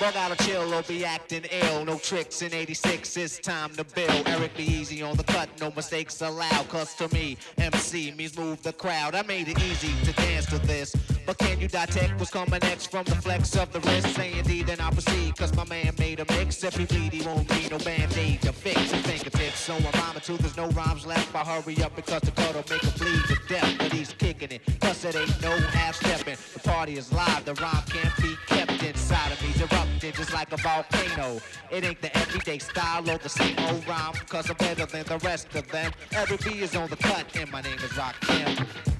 Bug 0.00 0.16
out 0.16 0.32
a 0.32 0.44
chill 0.44 0.74
or 0.74 0.82
be 0.82 1.04
acting 1.04 1.44
ill. 1.50 1.84
No 1.84 1.98
tricks 1.98 2.42
in 2.42 2.52
86, 2.52 3.16
it's 3.16 3.38
time 3.38 3.70
to 3.76 3.84
build. 3.84 4.26
Eric 4.26 4.56
B 4.56 4.64
easy 4.64 5.02
on 5.02 5.16
the 5.16 5.24
cut, 5.24 5.48
no 5.60 5.70
mistakes 5.70 6.20
allowed. 6.20 6.68
Cause 6.68 6.94
to 6.96 7.12
me, 7.14 7.36
MC 7.58 8.12
means 8.12 8.36
move 8.36 8.62
the 8.62 8.72
crowd. 8.72 9.14
I 9.14 9.22
made 9.22 9.48
it 9.48 9.62
easy 9.62 9.92
to 10.04 10.12
dance 10.12 10.46
to 10.46 10.58
this. 10.58 10.94
But 11.24 11.38
can 11.38 11.60
you 11.60 11.68
detect 11.68 12.18
what's 12.18 12.30
coming 12.30 12.60
next 12.62 12.90
from 12.90 13.04
the 13.04 13.14
flex 13.14 13.56
of 13.56 13.72
the 13.72 13.80
wrist? 13.80 14.14
Say 14.16 14.38
indeed, 14.38 14.66
then 14.66 14.80
I'll 14.80 14.90
proceed. 14.90 15.36
Cause 15.36 15.54
my 15.54 15.64
man 15.64 15.94
made 15.98 16.20
a 16.20 16.24
mix. 16.32 16.62
If 16.64 16.76
he 16.76 16.84
bleed, 16.84 17.12
he 17.12 17.26
won't 17.26 17.48
need 17.50 17.70
no 17.70 17.78
band-aid 17.78 18.42
to 18.42 18.52
fix 18.52 18.90
his 18.90 19.02
fingertips. 19.06 19.60
So 19.60 19.74
I'm 19.74 19.82
rhyming 19.82 20.22
till 20.22 20.36
there's 20.38 20.56
no 20.56 20.68
rhymes 20.68 21.06
left. 21.06 21.34
I 21.34 21.40
hurry 21.40 21.82
up 21.82 21.94
because 21.94 22.22
the 22.22 22.32
cut'll 22.32 22.64
make 22.68 22.82
him 22.82 22.92
bleed 22.98 23.24
to 23.28 23.38
death. 23.48 23.74
But 23.78 23.92
he's 23.92 24.12
kicking 24.12 24.50
it. 24.50 24.62
Plus 24.80 25.04
it 25.04 25.16
ain't 25.16 25.42
no 25.42 25.56
half-stepping. 25.56 26.36
The 26.54 26.60
party 26.60 26.96
is 26.96 27.12
live, 27.12 27.44
the 27.44 27.54
rhyme 27.54 27.84
can't 27.86 28.16
be 28.20 28.34
kept 28.46 28.82
inside 28.82 29.32
of 29.32 29.42
me. 29.42 29.52
Erupting 29.62 30.12
just 30.12 30.32
like 30.32 30.52
a 30.52 30.56
volcano. 30.56 31.40
It 31.70 31.84
ain't 31.84 32.00
the 32.02 32.16
everyday 32.16 32.58
style 32.58 33.08
or 33.08 33.18
the 33.18 33.28
same 33.28 33.56
old 33.68 33.86
rhyme. 33.86 34.14
Cause 34.28 34.50
I'm 34.50 34.56
better 34.56 34.86
than 34.86 35.04
the 35.04 35.18
rest 35.18 35.54
of 35.54 35.68
them. 35.68 35.92
Eric 36.12 36.44
B 36.44 36.60
is 36.60 36.74
on 36.74 36.88
the 36.88 36.96
cut, 36.96 37.26
and 37.36 37.50
my 37.50 37.60
name 37.60 37.78
is 37.78 37.96
Rock 37.96 38.16
Nasty. 38.28 38.91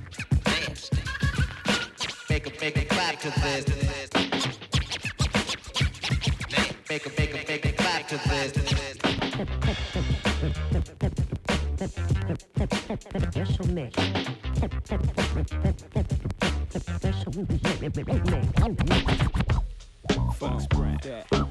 Make 2.32 2.46
'em 2.46 2.52
make 2.62 2.78
'em 2.78 2.84
clap 2.86 3.20
to 3.20 3.30
this. 3.42 3.66
Make 6.88 7.06
'em 7.06 7.12
make 7.18 7.35
'em 7.35 7.44
make 7.46 7.66
'em 7.66 7.74
clap 7.74 8.08
to 8.08 8.16
this. 8.16 8.52
Special 13.33 13.66
mix. 13.66 13.92
Special 16.94 17.26
mix. 17.26 17.52
Fox 20.38 20.66
Brad. 20.68 21.41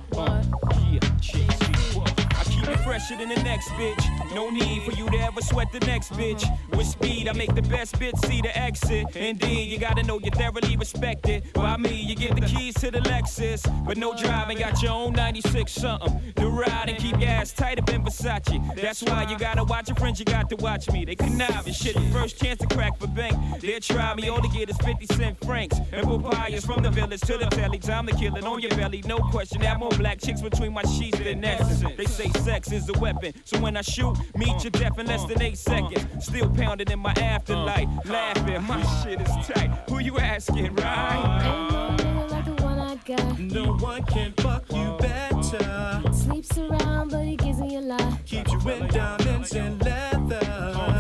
Keep 3.12 3.20
than 3.20 3.30
the 3.30 3.44
next 3.44 3.70
bitch. 3.70 4.34
No 4.34 4.50
need 4.50 4.84
for 4.84 4.92
you 4.92 5.10
to 5.10 5.18
ever 5.18 5.42
sweat 5.42 5.72
the 5.72 5.80
next 5.82 6.14
bitch. 6.14 6.46
With 6.76 6.88
speed, 6.88 7.28
I 7.28 7.34
make 7.34 7.54
the 7.54 7.62
best 7.62 8.00
bitch 8.00 8.18
see 8.26 8.42
the 8.42 8.58
exit. 8.58 9.16
Indeed, 9.16 9.72
you 9.72 9.78
gotta 9.78 10.04
know 10.04 10.20
you're 10.20 10.32
thoroughly 10.32 10.78
respected. 10.78 11.52
By 11.54 11.78
me, 11.78 12.02
you 12.02 12.16
get 12.16 12.36
the 12.36 12.42
keys 12.42 12.76
to 12.76 12.92
the 12.92 13.00
Lexus. 13.00 13.62
But 13.86 13.98
no 13.98 14.16
driving, 14.16 14.60
got 14.60 14.82
your 14.82 14.92
own 14.92 15.14
96 15.14 15.72
something. 15.72 16.34
To 16.38 16.48
ride 16.48 16.90
and 16.90 16.98
keep 16.98 17.20
your 17.20 17.30
ass 17.30 17.52
tight 17.52 17.80
up 17.80 17.90
in 17.90 18.04
Versace. 18.04 18.76
That's 18.76 19.04
why 19.04 19.28
you 19.30 19.38
gotta 19.38 19.64
watch 19.64 19.90
your 19.90 19.96
friends, 19.96 20.20
you 20.20 20.26
got 20.26 20.50
to 20.50 20.56
watch 20.58 20.90
me. 20.92 21.06
They 21.06 21.16
connive 21.16 21.66
and 21.66 21.76
shit. 21.76 21.96
The 21.96 22.02
first 22.12 22.42
chance 22.42 22.60
to 22.60 22.68
crack 22.68 22.98
for 22.98 23.08
bank. 23.08 23.36
They'll 23.60 23.80
try 23.80 24.14
me, 24.16 24.30
all 24.30 24.42
to 24.42 24.48
get 24.48 24.70
is 24.70 24.78
50 24.78 25.06
cent 25.08 25.44
francs. 25.44 25.78
And 25.92 26.08
papayas 26.08 26.66
from 26.66 26.84
the 26.84 26.90
village 26.90 27.22
to 27.22 27.38
the 27.38 27.46
telly. 27.48 27.80
Time 27.80 28.08
to 28.08 28.16
kill 28.16 28.36
it 28.36 28.44
on 28.46 28.62
your 28.62 28.72
belly, 28.72 29.04
no 29.06 29.18
question. 29.18 29.62
Have 29.62 29.80
more 29.80 29.90
black 29.92 30.20
chicks 30.20 30.42
between 30.42 30.74
my 30.74 30.84
sheets 30.84 31.20
than 31.20 31.44
essence. 31.44 31.84
They 31.98 32.06
say 32.06 32.30
sex 32.42 32.72
is 32.72 32.88
a 32.90 33.01
weapon. 33.02 33.34
So 33.44 33.60
when 33.60 33.76
I 33.76 33.82
shoot, 33.82 34.16
meet 34.38 34.64
your 34.64 34.72
death 34.72 34.98
in 35.00 35.08
less 35.08 35.26
than 35.26 35.42
eight 35.42 35.58
seconds. 35.58 36.06
Still 36.24 36.50
pounding 36.52 36.90
in 36.92 37.00
my 37.00 37.14
afterlife. 37.18 37.90
Laughing, 38.06 38.64
my 38.64 38.82
shit 39.02 39.20
is 39.20 39.48
tight. 39.48 39.72
Who 39.90 40.00
you 40.00 40.20
asking, 40.20 40.76
right? 40.76 41.98
like 42.30 42.46
the 42.46 42.64
one 42.64 42.80
I 42.80 42.96
got. 42.96 43.40
No 43.40 43.74
one 43.74 44.04
can 44.04 44.34
fuck 44.34 44.72
you 44.72 44.98
better. 45.00 46.02
Sleeps 46.14 46.58
around, 46.58 47.10
but 47.12 47.26
he 47.26 47.36
gives 47.36 47.60
me 47.60 47.78
a 47.78 47.82
lot. 47.82 48.26
Keeps 48.26 48.52
you 48.52 48.60
in 48.70 48.88
diamonds 48.88 49.54
and 49.54 49.84
leather. 49.84 50.40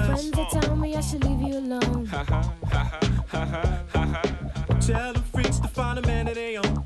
Friends 0.07 0.31
that 0.31 0.49
tell 0.51 0.75
me 0.75 0.95
I 0.95 1.01
should 1.01 1.23
leave 1.23 1.41
you 1.41 1.59
alone. 1.59 2.07
Tell 4.81 5.13
the 5.13 5.23
freaks 5.31 5.59
to 5.59 5.67
find 5.67 5.99
a 5.99 6.01
man 6.01 6.25
that 6.25 6.35
they 6.35 6.57
own. 6.57 6.80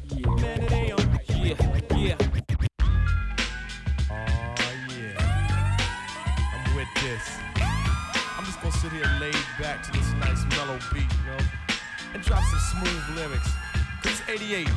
Drop 12.26 12.44
some 12.46 12.82
smooth 12.82 13.18
lyrics. 13.18 13.50
Cause 14.02 14.20
it's 14.20 14.30
88. 14.30 14.68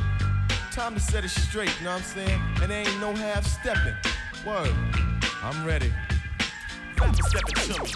Time 0.71 0.93
to 0.93 0.99
set 0.99 1.25
it 1.25 1.29
straight, 1.29 1.71
you 1.79 1.85
know 1.85 1.91
what 1.91 2.01
I'm 2.01 2.03
saying? 2.03 2.41
And 2.61 2.71
there 2.71 2.87
ain't 2.87 3.01
no 3.01 3.13
half 3.13 3.45
stepping. 3.45 3.95
Word. 4.45 4.71
I'm 5.41 5.65
ready. 5.65 5.91
Stepping 6.99 7.55
to 7.55 7.83
me. 7.83 7.89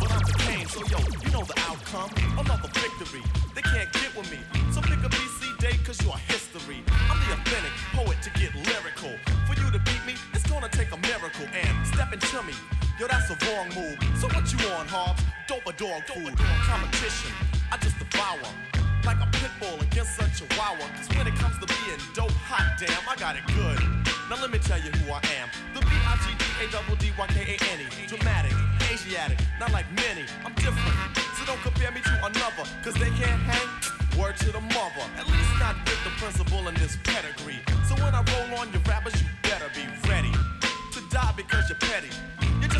But 0.00 0.10
I'm 0.10 0.24
the 0.24 0.34
Kane, 0.38 0.66
so 0.66 0.80
yo, 0.88 0.98
you 1.22 1.30
know 1.30 1.44
the 1.44 1.58
outcome. 1.68 2.10
Another 2.38 2.68
victory, 2.72 3.22
they 3.54 3.62
can't 3.62 3.92
get 3.92 4.16
with 4.16 4.30
me. 4.30 4.38
So 4.72 4.80
pick 4.80 4.98
a 5.04 5.10
BC 5.10 5.58
day, 5.58 5.76
cause 5.84 6.00
you 6.02 6.10
are 6.10 6.18
history. 6.28 6.82
I'm 7.10 7.18
the 7.20 7.34
authentic 7.34 7.72
poet 7.92 8.16
to 8.22 8.30
get 8.40 8.54
lyrical. 8.54 9.12
For 9.46 9.54
you 9.60 9.70
to 9.70 9.78
beat 9.80 10.02
me, 10.06 10.14
it's 10.32 10.48
gonna 10.48 10.68
take 10.68 10.92
a 10.92 10.98
miracle. 10.98 11.46
And 11.52 11.86
stepping 11.86 12.20
to 12.20 12.42
me, 12.42 12.54
yo, 12.98 13.06
that's 13.06 13.28
a 13.30 13.36
wrong 13.46 13.68
move. 13.74 13.98
So 14.18 14.28
what 14.28 14.48
you 14.52 14.58
on, 14.72 14.86
Hobbs? 14.88 15.22
Dope 15.46 15.66
a 15.66 15.72
dog 15.72 16.04
food? 16.06 16.32
Competition, 16.38 17.32
I 17.72 17.78
just 17.78 17.98
devour. 17.98 18.36
Like 19.08 19.16
a 19.16 19.28
pit 19.32 19.48
bull 19.58 19.80
against 19.80 20.20
a 20.20 20.28
chihuahua. 20.36 20.84
Cause 20.92 21.08
when 21.16 21.26
it 21.26 21.32
comes 21.40 21.56
to 21.56 21.64
being 21.64 21.96
dope, 22.12 22.30
hot 22.44 22.76
damn, 22.76 23.00
I 23.08 23.16
got 23.16 23.32
it 23.34 23.48
good. 23.56 23.80
Now 24.28 24.36
let 24.36 24.52
me 24.52 24.58
tell 24.60 24.76
you 24.76 24.92
who 25.00 25.08
I 25.10 25.24
am. 25.40 25.48
The 25.72 25.80
B-I-G-D-A-D-D-Y-K-A-N-E. 25.80 27.08
Dramatic, 28.12 28.52
Asiatic, 28.92 29.40
not 29.58 29.72
like 29.72 29.88
many. 29.96 30.28
I'm 30.44 30.52
different. 30.60 31.16
So 31.40 31.48
don't 31.48 31.62
compare 31.64 31.90
me 31.96 32.04
to 32.04 32.12
another. 32.20 32.68
Cause 32.84 32.92
they 33.00 33.08
can't 33.16 33.40
hang. 33.48 33.64
Word 34.20 34.36
to 34.44 34.52
the 34.52 34.60
mother. 34.60 35.08
At 35.16 35.24
least 35.24 35.56
not 35.56 35.80
with 35.88 36.04
the 36.04 36.12
principal 36.20 36.68
in 36.68 36.74
this 36.76 37.00
pedigree. 37.08 37.64
So 37.88 37.96
when 38.04 38.12
I 38.12 38.20
roll 38.36 38.60
on 38.60 38.68
your 38.68 38.84
rappers, 38.84 39.16
you 39.16 39.24
better 39.48 39.72
be 39.72 39.88
ready 40.12 40.32
to 40.92 41.00
die 41.08 41.32
because 41.40 41.72
you're 41.72 41.80
petty. 41.80 42.12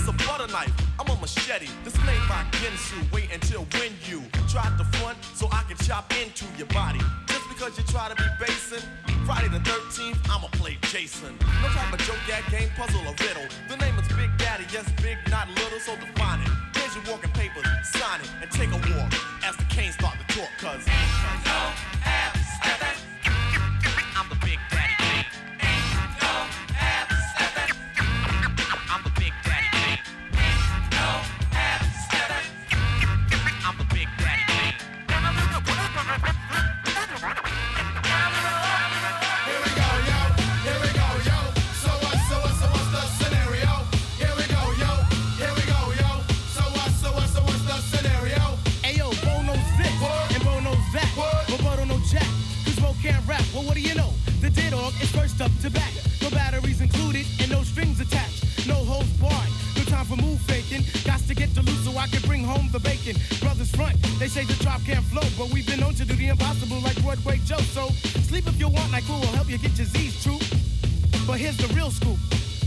You're 0.02 0.10
a 0.10 0.18
butter 0.26 0.50
knife, 0.50 0.72
I'm 0.98 1.06
a 1.06 1.20
machete. 1.20 1.68
This 1.84 1.94
made 1.98 2.18
by 2.28 2.42
Ginsu. 2.58 2.98
Wait 3.12 3.32
until 3.32 3.62
when 3.78 3.92
you 4.10 4.20
try 4.48 4.66
to 4.76 4.84
front 4.98 5.16
so 5.34 5.46
I 5.52 5.62
can 5.68 5.76
chop 5.76 6.12
into 6.18 6.44
your 6.58 6.66
body. 6.68 6.98
Just 7.26 7.48
because 7.48 7.78
you 7.78 7.84
try 7.84 8.08
to 8.08 8.16
be 8.16 8.24
basing. 8.40 8.82
Friday 9.24 9.46
the 9.46 9.60
13th, 9.60 10.18
I'ma 10.28 10.48
play 10.58 10.76
Jason. 10.90 11.38
No 11.62 11.68
type 11.68 11.92
of 11.92 12.00
joke, 12.00 12.18
gag, 12.26 12.42
game, 12.50 12.68
puzzle, 12.76 13.00
or 13.02 13.14
riddle. 13.22 13.46
The 13.68 13.76
name 13.76 13.96
is 13.96 14.08
Big 14.08 14.36
Daddy, 14.38 14.64
yes, 14.72 14.90
big, 15.00 15.18
not 15.30 15.48
little, 15.50 15.78
so 15.78 15.94
define 15.94 16.40
it. 16.40 16.50
Here's 16.74 16.96
your 16.96 17.04
walking 17.14 17.30
papers, 17.30 17.66
sign 17.84 18.20
it, 18.22 18.30
and 18.42 18.50
take 18.50 18.70
a 18.70 18.80
walk 18.96 19.12
as 19.44 19.56
the 19.56 19.64
canes 19.70 19.94
start 19.94 20.16
to 20.18 20.26
talk, 20.34 20.50
cause. 20.58 20.82
I 62.02 62.08
can 62.08 62.22
bring 62.22 62.42
home 62.42 62.68
the 62.72 62.80
bacon. 62.80 63.14
Brothers 63.38 63.70
front, 63.70 63.94
they 64.18 64.26
say 64.26 64.44
the 64.44 64.54
drop 64.54 64.82
can't 64.84 65.04
flow, 65.04 65.22
but 65.38 65.54
we've 65.54 65.66
been 65.66 65.78
known 65.78 65.94
to 65.94 66.04
do 66.04 66.16
the 66.16 66.28
impossible 66.34 66.80
like 66.80 67.00
Broadway 67.00 67.38
Joe. 67.46 67.62
So 67.70 67.90
sleep 68.26 68.48
if 68.48 68.58
you 68.58 68.66
want, 68.66 68.90
like 68.90 69.04
who 69.04 69.14
will 69.14 69.34
help 69.38 69.48
you 69.48 69.56
get 69.56 69.78
your 69.78 69.86
Z's 69.86 70.18
true. 70.20 70.40
But 71.28 71.38
here's 71.38 71.56
the 71.56 71.72
real 71.78 71.92
scoop. 71.92 72.18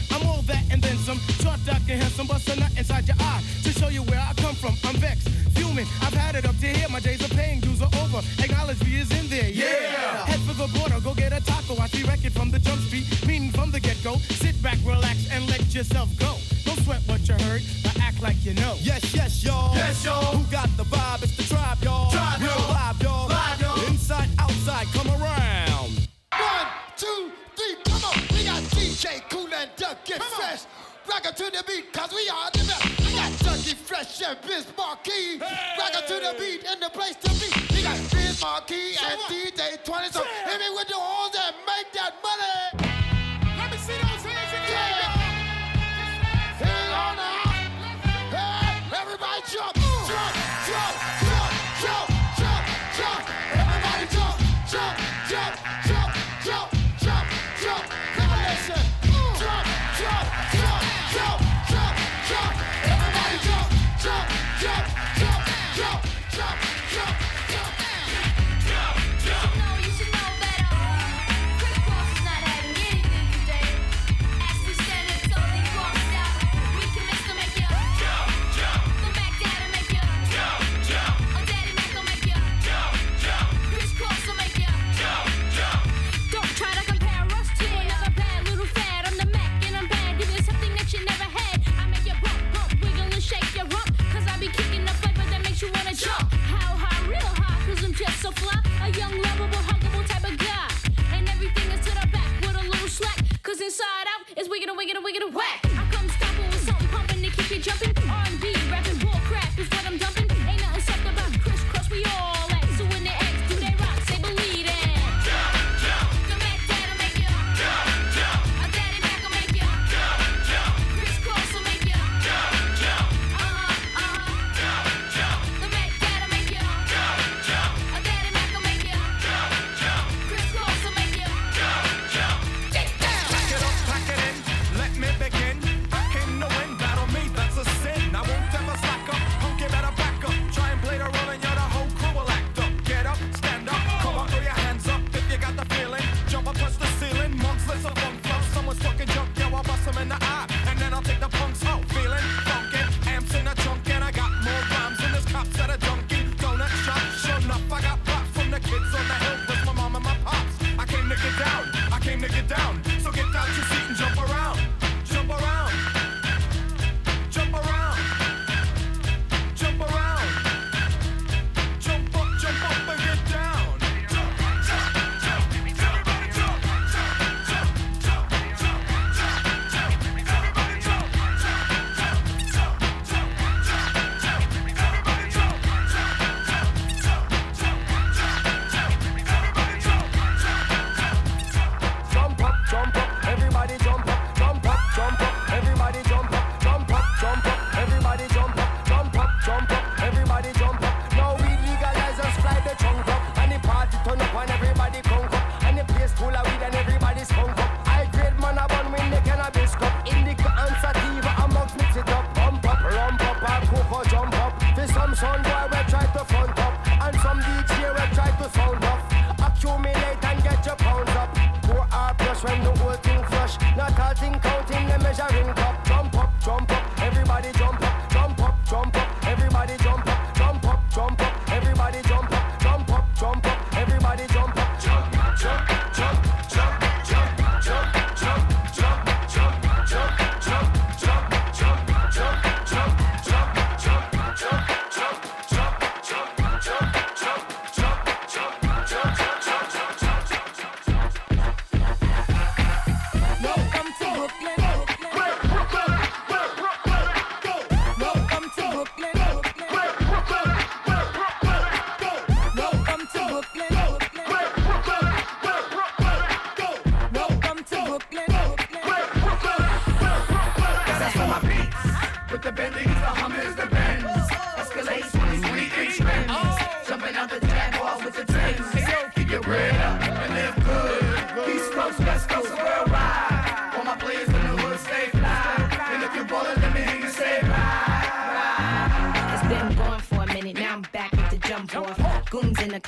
I'm 0.09 0.25
all 0.25 0.41
that 0.43 0.63
and 0.71 0.81
then 0.81 0.95
some. 1.03 1.19
Short, 1.43 1.59
dark, 1.65 1.83
and 1.89 1.99
handsome, 2.01 2.27
bust 2.27 2.47
a 2.47 2.55
nut 2.57 2.71
inside 2.77 3.07
your 3.09 3.17
eye 3.19 3.43
to 3.63 3.71
show 3.71 3.89
you 3.89 4.03
where 4.03 4.23
I 4.23 4.31
come 4.39 4.55
from. 4.55 4.73
I'm 4.85 4.95
vexed, 4.95 5.27
fuming. 5.51 5.87
I've 6.01 6.13
had 6.13 6.35
it 6.35 6.45
up 6.45 6.57
to 6.59 6.67
here. 6.67 6.87
My 6.87 7.01
days 7.01 7.21
of 7.21 7.31
paying 7.31 7.59
dues 7.59 7.81
are 7.81 7.91
over. 8.03 8.23
Acknowledge 8.39 8.81
me 8.85 9.01
is 9.01 9.11
in 9.11 9.27
there. 9.27 9.49
Yeah. 9.49 9.67
Yeah. 9.67 10.31
Head 10.31 10.39
for 10.47 10.55
the 10.55 10.67
border, 10.79 11.01
go 11.03 11.13
get 11.13 11.33
a 11.33 11.43
taco. 11.43 11.75
I 11.75 11.87
see 11.87 12.07
record 12.07 12.31
from 12.31 12.51
the 12.51 12.59
jump 12.59 12.79
street, 12.87 13.05
meaning 13.27 13.51
from 13.51 13.71
the 13.71 13.81
get 13.81 14.01
go. 14.01 14.15
Sit 14.39 14.55
back, 14.63 14.77
relax, 14.85 15.27
and 15.29 15.45
let 15.49 15.75
yourself 15.75 16.07
go. 16.17 16.37
Don't 16.65 16.79
sweat 16.83 17.01
what 17.07 17.27
you 17.27 17.35
heard, 17.45 17.61
but 17.83 17.99
act 18.01 18.21
like 18.21 18.43
you 18.43 18.53
know. 18.55 18.75
Yes, 18.81 19.13
yes, 19.13 19.43
y'all. 19.43 19.75
Yes, 19.75 20.03
y'all. 20.05 20.35
Who 20.37 20.43
got 20.51 20.69
the 20.77 20.83
vibe? 20.83 21.23
It's 21.23 21.37
the 21.37 21.43
tribe, 21.43 21.77
y'all. 21.83 22.11
Tribe, 22.11 22.41
Real 22.41 22.49
y'all. 22.49 22.69
live, 22.73 23.01
y'all. 23.01 23.27
Live, 23.29 23.61
y'all. 23.61 23.87
Inside, 23.87 24.29
outside, 24.39 24.87
come 24.87 25.07
around. 25.21 26.07
One, 26.33 26.67
two, 26.97 27.31
three, 27.55 27.75
come 27.85 28.03
on. 28.03 28.17
We 28.33 28.43
got 28.45 28.61
DJ 28.73 29.21
Kool 29.29 29.47
and 29.53 29.69
Duck 29.77 30.03
Get 30.05 30.21
Fresh. 30.21 30.63
Rock 31.07 31.23
it 31.23 31.37
to 31.37 31.43
the 31.53 31.63
beat, 31.67 31.93
cause 31.93 32.09
we 32.11 32.27
are 32.29 32.49
the 32.49 32.65
best. 32.65 32.81
We 33.05 33.13
got 33.13 33.29
Ducky 33.45 33.77
Fresh 33.77 34.23
and 34.25 34.37
Biz 34.41 34.65
Markie. 34.75 35.37
Rock 35.37 35.93
it 35.93 36.07
to 36.09 36.15
the 36.17 36.33
beat 36.39 36.65
and 36.65 36.81
the 36.81 36.89
place 36.89 37.13
to 37.21 37.29
be. 37.37 37.45
We 37.75 37.83
got 37.83 38.01
Biz 38.09 38.41
Markie 38.41 38.97
and 38.97 39.19
DJ 39.29 39.77
20. 39.85 40.09
So 40.09 40.23
hit 40.23 40.44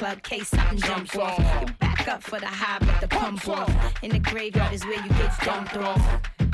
club, 0.08 0.24
case 0.24 0.48
something 0.50 0.80
jumps 0.80 1.16
off. 1.18 1.40
You 1.62 1.74
back 1.80 2.08
up 2.08 2.24
for 2.24 2.40
the 2.40 2.46
high, 2.46 2.80
but 2.80 3.02
the 3.02 3.08
pump 3.08 3.48
off. 3.50 4.04
In 4.04 4.12
the 4.12 4.20
graveyard 4.20 4.74
is 4.74 4.86
where 4.86 5.02
you 5.04 5.10
get 5.10 5.38
dumped 5.42 5.76
off. 5.78 6.02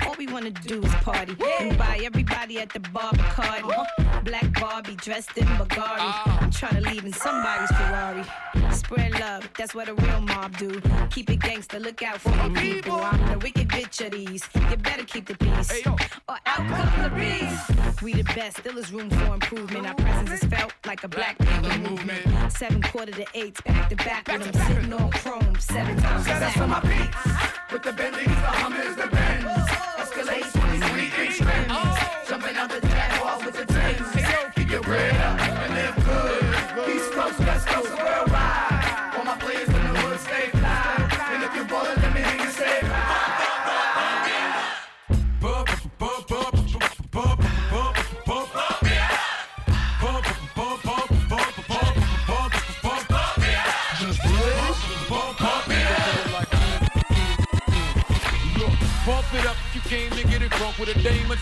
All 0.05 0.15
we 0.17 0.27
wanna 0.27 0.49
do 0.49 0.81
is 0.81 0.93
party 0.95 1.35
and 1.59 1.77
buy 1.77 1.99
everybody 2.03 2.59
at 2.59 2.69
the 2.69 2.79
bar 2.79 3.11
Bacardi. 3.13 3.69
Uh-huh. 3.69 4.21
Black 4.23 4.59
Barbie 4.59 4.95
dressed 4.95 5.37
in 5.37 5.45
Bulgari. 5.45 5.99
Ah. 5.99 6.39
I'm 6.41 6.51
trying 6.51 6.75
to 6.75 6.89
leave 6.89 7.05
in 7.05 7.13
somebody's 7.13 7.69
Ferrari. 7.77 8.23
Spread 8.71 9.11
love, 9.19 9.47
that's 9.57 9.75
what 9.75 9.87
a 9.87 9.93
real 9.93 10.21
mob 10.21 10.57
do. 10.57 10.81
Keep 11.11 11.29
it 11.29 11.39
gangster, 11.39 11.79
look 11.79 12.01
out 12.01 12.19
for 12.19 12.29
the 12.29 12.49
people. 12.59 12.99
I'm 13.01 13.31
the 13.31 13.39
wicked 13.39 13.69
bitch 13.69 14.05
of 14.05 14.11
these. 14.11 14.43
You 14.69 14.77
better 14.77 15.03
keep 15.03 15.27
the 15.27 15.35
peace. 15.35 15.71
We 18.01 18.13
the 18.13 18.23
best, 18.35 18.57
still 18.57 18.77
is 18.77 18.91
room 18.91 19.09
for 19.09 19.33
improvement. 19.33 19.87
Our 19.87 19.95
presence 19.95 20.31
is 20.31 20.49
felt 20.49 20.73
like 20.85 21.05
a 21.05 21.07
black 21.07 21.37
people 21.37 21.77
movement. 21.89 22.51
Seven 22.51 22.81
quarter 22.81 23.13
to 23.13 23.25
eights, 23.33 23.61
back 23.61 23.87
to 23.89 23.95
back 23.95 24.27
with 24.27 24.51
them 24.51 24.67
sitting 24.67 24.91
on 24.91 25.09
chrome 25.11 25.57
seven 25.57 25.95
times. 25.95 26.25
So 26.25 26.39
that's 26.39 26.57
for 26.57 26.67
my 26.67 26.81
beats. 26.81 27.71
With 27.71 27.83
the 27.83 27.93
Bentleys, 27.93 28.25
the 28.25 28.33
Hummers, 28.33 28.95
the 28.97 29.07
Benz. 29.07 29.45
Escalade, 29.99 30.43
swings, 30.51 30.83
we 30.91 31.07
trends. 31.31 32.27
Jumping 32.27 32.57
out 32.57 32.69
the 32.69 32.81
Jaguar 32.81 33.22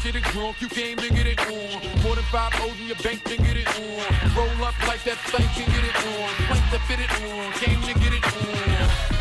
shit 0.01 0.15
it 0.15 0.23
drunk. 0.33 0.59
You 0.61 0.67
came 0.67 0.97
to 0.97 1.09
get 1.09 1.27
it 1.27 1.39
on. 1.41 2.03
More 2.03 2.15
than 2.15 2.25
five 2.25 2.53
O's 2.61 2.79
in 2.79 2.87
your 2.87 2.95
bank 2.97 3.23
to 3.25 3.37
get 3.37 3.55
it 3.57 3.67
on. 3.67 4.35
Roll 4.35 4.65
up 4.65 4.75
like 4.87 5.03
that 5.03 5.17
thing 5.29 5.47
can 5.53 5.69
get 5.69 5.85
it 5.85 5.95
on. 5.95 6.29
Plank 6.49 6.65
to 6.71 6.79
fit 6.89 6.99
it 6.99 7.11
on. 7.21 7.51
Came 7.61 7.81
to 7.81 7.93
get 7.99 8.13
it 8.13 8.25
on. 8.25 9.11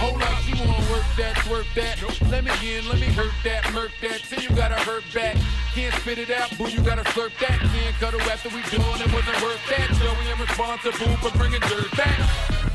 Hold 0.00 0.22
up, 0.22 0.40
you 0.48 0.56
wanna 0.64 0.90
work 0.90 1.04
that, 1.18 1.36
twerk 1.44 1.68
that. 1.74 2.00
Let 2.30 2.44
me 2.44 2.52
in, 2.74 2.88
let 2.88 2.98
me 2.98 3.08
hurt 3.12 3.34
that, 3.44 3.70
murk 3.72 3.92
that. 4.00 4.22
Till 4.28 4.40
you 4.40 4.48
gotta 4.50 4.76
hurt 4.76 5.04
back. 5.14 5.36
Can't 5.74 5.94
spit 5.94 6.18
it 6.18 6.30
out, 6.30 6.56
boo, 6.56 6.68
you 6.68 6.80
gotta 6.82 7.04
slurp 7.12 7.32
that. 7.38 7.60
Can't 7.60 7.94
cuddle 8.00 8.20
after 8.22 8.48
we 8.48 8.62
done, 8.74 9.00
it 9.00 9.12
wasn't 9.12 9.42
worth 9.42 9.60
that. 9.68 9.88
Joey, 10.00 10.32
I'm 10.32 10.40
responsible 10.40 11.16
for 11.20 11.36
bringing 11.38 11.60
dirt 11.60 11.90
back. 11.96 12.69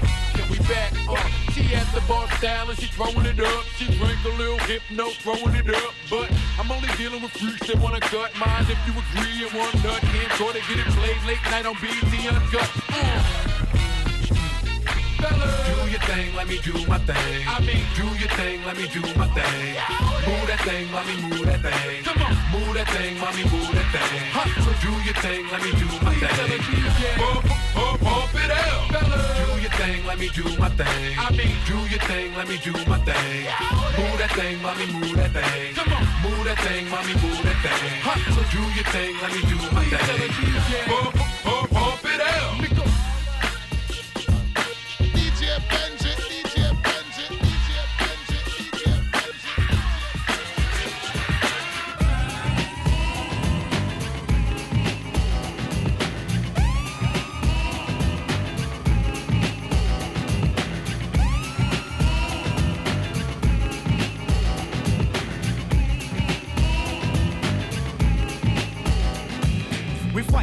Back 0.67 0.93
up? 1.07 1.29
She 1.53 1.75
at 1.75 1.85
the 1.93 2.01
bar 2.07 2.29
style 2.37 2.69
and 2.69 2.79
she 2.79 2.87
throwing 2.87 3.25
it 3.25 3.39
up. 3.39 3.63
She 3.77 3.85
drink 3.85 4.17
a 4.25 4.29
little 4.29 4.57
hypno, 4.59 5.09
throwing 5.21 5.55
it 5.55 5.69
up. 5.69 5.93
But 6.09 6.31
I'm 6.59 6.71
only 6.71 6.89
dealing 6.97 7.21
with 7.21 7.31
freaks 7.31 7.67
that 7.67 7.79
wanna 7.79 7.99
cut 7.99 8.35
mine. 8.39 8.65
If 8.67 8.79
you 8.87 8.93
agree, 8.97 9.45
and 9.45 9.53
one 9.53 9.73
nut 9.83 10.01
can't 10.01 10.31
try 10.33 10.51
to 10.53 10.61
get 10.67 10.79
it 10.79 10.87
played 10.93 11.21
late 11.27 11.43
night 11.51 11.65
on 11.65 11.75
BT 11.75 12.27
Uncut. 12.27 12.69
Uh. 12.89 13.54
Do 15.29 15.89
your 15.89 15.99
thing, 16.01 16.35
let 16.35 16.47
me 16.47 16.57
do 16.61 16.73
my 16.87 16.97
thing. 16.99 17.47
I 17.47 17.59
mean, 17.65 17.85
do 17.95 18.05
your 18.21 18.29
thing, 18.37 18.63
let 18.65 18.77
me 18.77 18.87
do 18.87 19.01
my 19.17 19.27
thing. 19.33 19.75
Move 20.27 20.45
that 20.47 20.61
thing, 20.61 20.91
mommy, 20.91 21.15
move 21.21 21.45
that 21.45 21.61
thing. 21.61 22.03
Come 22.03 22.21
on, 22.21 22.35
move 22.53 22.73
that 22.75 22.87
thing, 22.93 23.17
mommy, 23.17 23.43
move 23.49 23.71
that 23.73 23.89
thing. 23.89 24.63
So 24.65 24.71
do 24.85 24.91
your 25.01 25.17
thing, 25.23 25.43
let 25.51 25.61
me 25.63 25.71
do 25.81 25.87
my 26.05 26.13
thing. 26.13 26.61
Pump, 27.17 27.45
pump, 27.73 28.01
pump 28.01 28.35
it 28.35 28.51
out. 28.51 28.85
fellas. 28.93 29.25
Do 29.37 29.61
your 29.61 29.73
thing, 29.81 30.05
let 30.05 30.17
me 30.19 30.29
do 30.29 30.43
my 30.61 30.69
thing. 30.69 31.17
I 31.17 31.29
mean, 31.31 31.55
do 31.65 31.77
your 31.89 32.01
thing, 32.05 32.35
let 32.35 32.47
me 32.47 32.57
do 32.61 32.71
my 32.85 32.99
thing. 33.01 33.45
Move 33.97 34.17
that 34.21 34.31
thing, 34.37 34.61
mommy, 34.61 34.85
move 34.93 35.15
that 35.17 35.31
thing. 35.33 35.73
Come 35.73 35.93
on, 35.93 36.05
move 36.21 36.43
that 36.45 36.59
thing, 36.65 36.89
mommy, 36.89 37.13
move 37.17 37.41
that 37.45 37.57
thing. 37.65 37.97
So 38.35 38.41
do 38.53 38.61
your 38.77 38.87
thing, 38.93 39.13
let 39.21 39.31
me 39.33 39.41
do 39.49 39.57
my 39.73 39.83
thing. 39.89 40.29
Pump, 40.85 41.15
pump, 41.43 41.74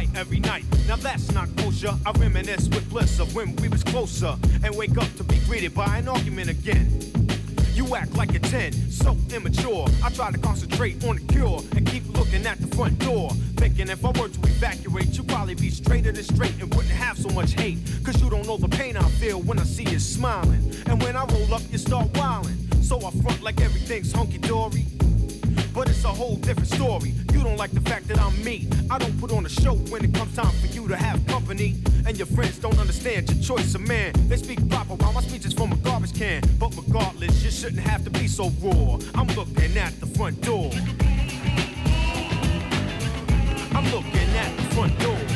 fight 0.03 0.19
every 0.19 0.39
night. 0.39 0.65
Now 0.87 0.95
that's 0.95 1.31
not 1.31 1.55
kosher. 1.57 1.93
I 2.05 2.11
reminisce 2.11 2.67
with 2.69 2.89
bliss 2.89 3.19
of 3.19 3.35
when 3.35 3.55
we 3.57 3.69
was 3.69 3.83
closer 3.83 4.35
and 4.63 4.75
wake 4.75 4.97
up 4.97 5.13
to 5.17 5.23
be 5.23 5.39
greeted 5.47 5.73
by 5.73 5.97
an 5.97 6.07
argument 6.07 6.49
again. 6.49 6.99
You 7.73 7.95
act 7.95 8.13
like 8.13 8.35
a 8.35 8.39
10, 8.39 8.91
so 8.91 9.17
immature. 9.33 9.87
I 10.03 10.09
try 10.09 10.31
to 10.31 10.37
concentrate 10.37 11.03
on 11.05 11.15
the 11.15 11.33
cure 11.33 11.61
and 11.75 11.87
keep 11.87 12.07
looking 12.15 12.45
at 12.45 12.59
the 12.59 12.67
front 12.75 12.99
door. 12.99 13.31
Thinking 13.55 13.89
if 13.89 14.05
I 14.05 14.09
were 14.09 14.29
to 14.29 14.39
evacuate, 14.41 15.17
you'd 15.17 15.27
probably 15.27 15.55
be 15.55 15.69
straighter 15.69 16.11
than 16.11 16.23
straight 16.23 16.53
and 16.61 16.73
wouldn't 16.75 16.93
have 16.93 17.17
so 17.17 17.29
much 17.29 17.53
hate. 17.53 17.79
Cause 18.03 18.21
you 18.21 18.29
don't 18.29 18.45
know 18.45 18.57
the 18.57 18.69
pain 18.69 18.95
I 18.95 19.09
feel 19.19 19.41
when 19.41 19.59
I 19.59 19.63
see 19.63 19.83
you 19.83 19.99
smiling. 19.99 20.71
And 20.85 21.01
when 21.01 21.15
I 21.15 21.25
roll 21.25 21.53
up, 21.53 21.63
you 21.71 21.77
start 21.77 22.15
wilding. 22.15 22.57
So 22.81 22.97
I 22.97 23.11
front 23.21 23.41
like 23.41 23.59
everything's 23.59 24.11
hunky 24.11 24.37
dory. 24.37 24.85
But 25.73 25.89
it's 25.89 26.03
a 26.03 26.09
whole 26.09 26.35
different 26.35 26.69
story. 26.69 27.13
You 27.33 27.43
don't 27.43 27.57
like 27.57 27.71
the 27.71 27.81
fact 27.81 28.07
that 28.09 28.19
I'm 28.19 28.43
me. 28.43 28.67
I 28.91 28.99
don't 28.99 29.19
put 29.19 29.31
on 29.31 29.45
a 29.45 29.49
show 29.49 29.73
when 29.73 30.05
it 30.05 30.13
comes 30.13 30.35
time 30.35 30.53
for 30.61 30.67
you 30.67 30.87
to 30.87 30.95
have 30.95 31.25
company. 31.27 31.75
And 32.05 32.15
your 32.17 32.27
friends 32.27 32.59
don't 32.59 32.77
understand 32.77 33.29
your 33.29 33.41
choice 33.41 33.73
of 33.73 33.81
man. 33.81 34.13
They 34.27 34.37
speak 34.37 34.67
proper 34.69 34.93
while 34.95 35.13
my 35.13 35.21
speech 35.21 35.45
is 35.45 35.53
from 35.53 35.71
a 35.71 35.77
garbage 35.77 36.13
can. 36.13 36.43
But 36.59 36.75
regardless, 36.77 37.43
you 37.43 37.49
shouldn't 37.51 37.81
have 37.81 38.03
to 38.03 38.11
be 38.11 38.27
so 38.27 38.51
raw. 38.61 38.99
I'm 39.15 39.27
looking 39.35 39.77
at 39.77 39.99
the 39.99 40.05
front 40.05 40.41
door. 40.41 40.71
I'm 43.75 43.83
DEA, 43.85 45.32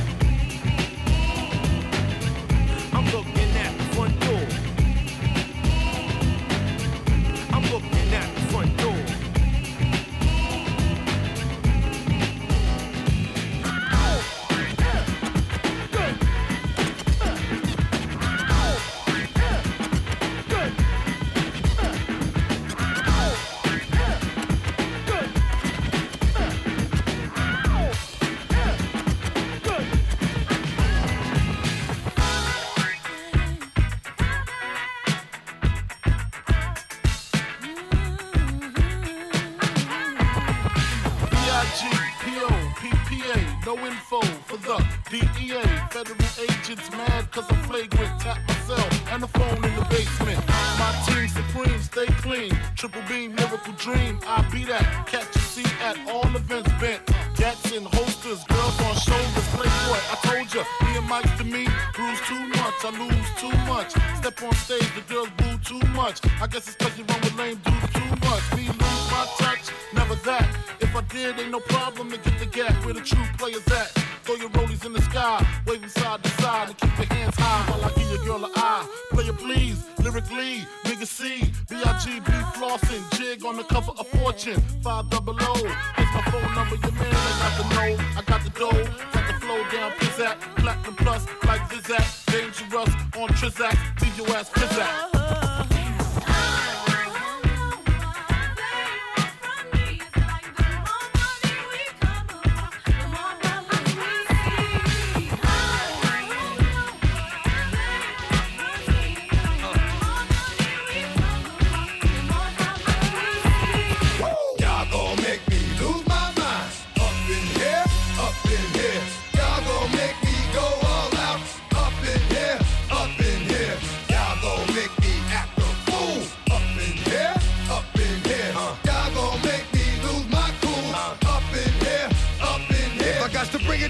Step 64.28 64.44
on 64.44 64.56
stage, 64.56 64.94
the 64.94 65.14
girls 65.14 65.30
boo 65.38 65.58
too 65.64 65.88
much. 65.92 66.20
I 66.42 66.48
guess 66.48 66.68
it's 66.68 66.76
cause 66.76 66.98
you 66.98 67.06
run 67.06 67.22
with 67.22 67.38
lame 67.38 67.62
dudes 67.64 67.94
too 67.94 68.10
much. 68.28 68.56
Me 68.58 68.68
lose 68.68 69.10
my 69.10 69.26
touch, 69.38 69.72
never 69.94 70.16
that. 70.16 70.67
If 70.88 70.96
I 70.96 71.02
did, 71.14 71.40
ain't 71.40 71.52
no 71.52 71.60
problem 71.60 72.10
to 72.12 72.18
get 72.18 72.40
the 72.40 72.46
gap 72.46 72.74
where 72.86 72.94
the 72.94 73.02
true 73.02 73.26
players 73.38 73.68
at. 73.68 73.90
Throw 74.24 74.36
your 74.36 74.50
rollies 74.52 74.86
in 74.86 74.94
the 74.94 75.02
sky, 75.02 75.46
waving 75.66 75.90
side 75.90 76.24
to 76.24 76.30
side, 76.42 76.70
and 76.70 76.78
keep 76.78 76.98
your 76.98 77.08
hands 77.08 77.36
high 77.38 77.72
while 77.72 77.84
I 77.84 77.94
give 78.00 78.10
your 78.10 78.24
girl 78.26 78.46
an 78.46 78.52
eye. 78.56 78.88
Player 79.12 79.34
please, 79.34 79.84
lyrically, 80.00 80.66
nigga 80.86 81.06
C, 81.06 81.52
B-I-G-B 81.70 82.32
flossing, 82.56 83.04
jig 83.18 83.44
on 83.46 83.58
the 83.58 83.64
cover 83.64 83.92
of 84.00 84.08
Fortune, 84.08 84.62
5 84.82 85.10
double 85.10 85.36
O. 85.40 85.54
Here's 85.98 86.14
my 86.16 86.22
phone 86.32 86.56
number, 86.56 86.76
your 86.78 86.92
man, 86.94 87.14
I 87.14 87.44
got 87.44 87.58
the 87.58 87.76
know, 87.76 88.04
I 88.16 88.22
got 88.26 88.44
the 88.44 88.50
dough, 88.52 88.84
got 89.12 89.28
the 89.28 89.46
flow 89.46 89.62
down, 89.70 89.92
pizzat, 90.00 90.40
platinum 90.56 90.96
plus, 90.96 91.26
like 91.46 91.62
Zizak, 91.70 92.26
dangerous 92.32 92.94
on 93.18 93.30
Trizak, 93.36 93.76
leave 94.02 94.18
your 94.18 94.38
ass 94.38 94.50
pizzat. 94.50 95.28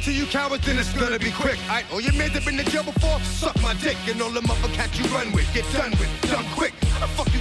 To 0.07 0.13
you 0.13 0.25
cowards, 0.25 0.65
then 0.65 0.79
it's 0.79 0.93
gonna 0.93 1.19
be 1.19 1.31
quick. 1.31 1.59
Alright, 1.63 1.85
oh, 1.91 1.95
all 1.95 2.01
your 2.01 2.13
men 2.13 2.31
that 2.31 2.45
been 2.45 2.57
in 2.57 2.65
jail 2.67 2.83
before, 2.83 3.19
suck 3.19 3.61
my 3.61 3.73
dick. 3.73 3.97
And 4.07 4.21
all 4.21 4.29
the 4.29 4.39
motherfuckers 4.39 4.97
you 4.97 5.05
run 5.13 5.33
with, 5.33 5.53
get 5.53 5.65
done 5.73 5.91
with, 5.91 6.31
done 6.31 6.45
quick. 6.55 6.76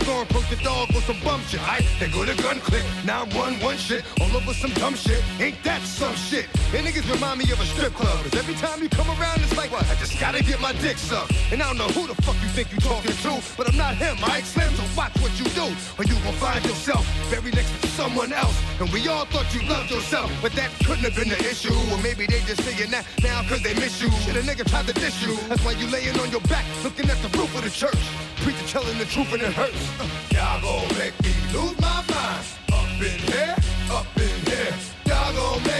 Gonna 0.06 0.22
approach 0.22 0.48
the 0.48 0.62
dog 0.62 0.86
with 0.94 1.02
some 1.02 1.18
bum 1.24 1.42
shit? 1.48 1.58
Alright, 1.58 1.84
they 1.98 2.06
go 2.06 2.24
to 2.24 2.32
gun 2.40 2.60
click, 2.60 2.84
now 3.04 3.22
I'm 3.22 3.30
one 3.34 3.58
one 3.58 3.76
shit, 3.76 4.04
all 4.20 4.30
over 4.36 4.54
some 4.54 4.70
dumb 4.78 4.94
shit. 4.94 5.20
Ain't 5.40 5.60
that 5.64 5.82
some 5.82 6.14
shit? 6.14 6.46
And 6.72 6.86
niggas 6.86 7.10
remind 7.12 7.40
me 7.40 7.50
of 7.50 7.58
a 7.60 7.66
strip 7.66 7.92
club. 7.92 8.22
Cause 8.22 8.38
every 8.38 8.54
time 8.54 8.80
you 8.80 8.88
come 8.88 9.10
around, 9.18 9.42
it's 9.42 9.56
like, 9.56 9.72
what? 9.72 9.82
I 9.90 9.96
just 9.96 10.20
gotta 10.20 10.44
get 10.44 10.60
my 10.60 10.72
dick 10.74 10.96
sucked. 10.96 11.32
And 11.50 11.60
I 11.60 11.66
don't 11.66 11.78
know 11.78 11.88
who 11.88 12.06
the 12.06 12.14
fuck 12.22 12.36
you 12.40 12.46
think 12.54 12.70
you 12.70 12.78
talking 12.78 13.10
to, 13.10 13.42
but 13.56 13.68
I'm 13.68 13.76
not 13.76 13.96
him, 13.96 14.16
alright, 14.22 14.44
Slim? 14.44 14.72
So 14.74 14.84
watch 14.96 15.10
what 15.18 15.34
you 15.40 15.46
do, 15.58 15.74
or 15.98 16.04
you 16.04 16.14
gon' 16.22 16.38
find 16.38 16.64
yourself 16.64 17.04
very 17.26 17.50
next 17.50 17.74
to 17.82 17.88
someone 17.88 18.32
else. 18.32 18.54
And 18.78 18.88
we 18.92 19.08
all 19.08 19.24
thought 19.26 19.52
you 19.52 19.66
loved 19.68 19.90
yourself, 19.90 20.30
but 20.40 20.52
that 20.52 20.70
couldn't 20.86 21.02
have 21.02 21.16
been 21.16 21.30
the 21.30 21.40
issue. 21.50 21.74
Or 21.90 21.98
maybe 21.98 22.26
they 22.26 22.38
just 22.46 22.62
saying 22.62 22.92
that 22.92 23.04
now 23.24 23.42
cause 23.48 23.60
they 23.60 23.74
miss 23.74 24.00
you. 24.00 24.08
Shit, 24.22 24.36
a 24.36 24.42
nigga 24.46 24.70
tried 24.70 24.86
to 24.86 24.92
diss 24.92 25.20
you. 25.26 25.34
That's 25.48 25.64
why 25.64 25.72
you 25.72 25.90
laying 25.90 26.16
on 26.20 26.30
your 26.30 26.46
back, 26.46 26.64
looking 26.84 27.10
at 27.10 27.18
the 27.26 27.30
roof 27.36 27.50
of 27.58 27.64
the 27.64 27.70
church. 27.70 27.98
Preacher 28.36 28.66
telling 28.66 28.96
the 28.98 29.04
truth 29.04 29.32
and 29.32 29.42
it 29.42 29.52
hurts. 29.52 29.90
Y'all 30.32 30.60
gon' 30.62 30.88
make 30.98 31.14
me 31.22 31.34
lose 31.52 31.78
my 31.80 32.02
mind. 32.08 32.44
Up 32.72 33.02
in 33.02 33.18
here, 33.30 33.56
up 33.90 34.06
in 34.16 34.46
here. 34.46 34.74
Y'all 35.06 35.32
gon' 35.34 35.62
make 35.64 35.75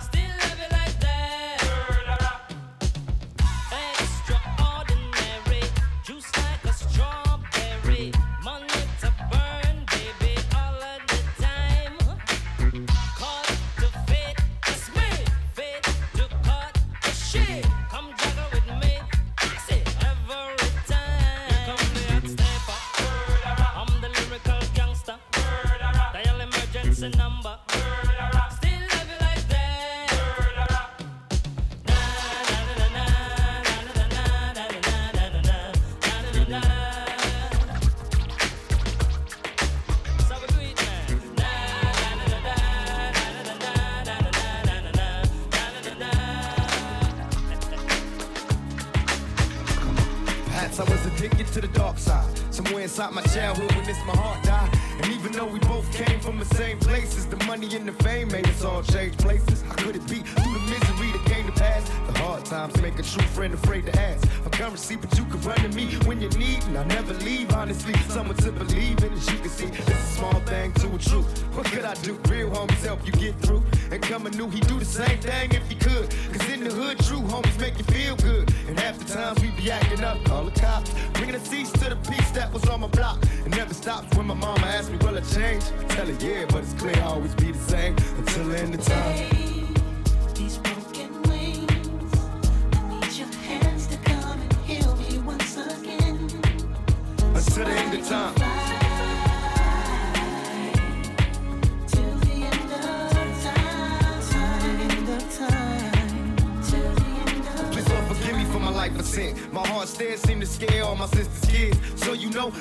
Still 0.00 0.23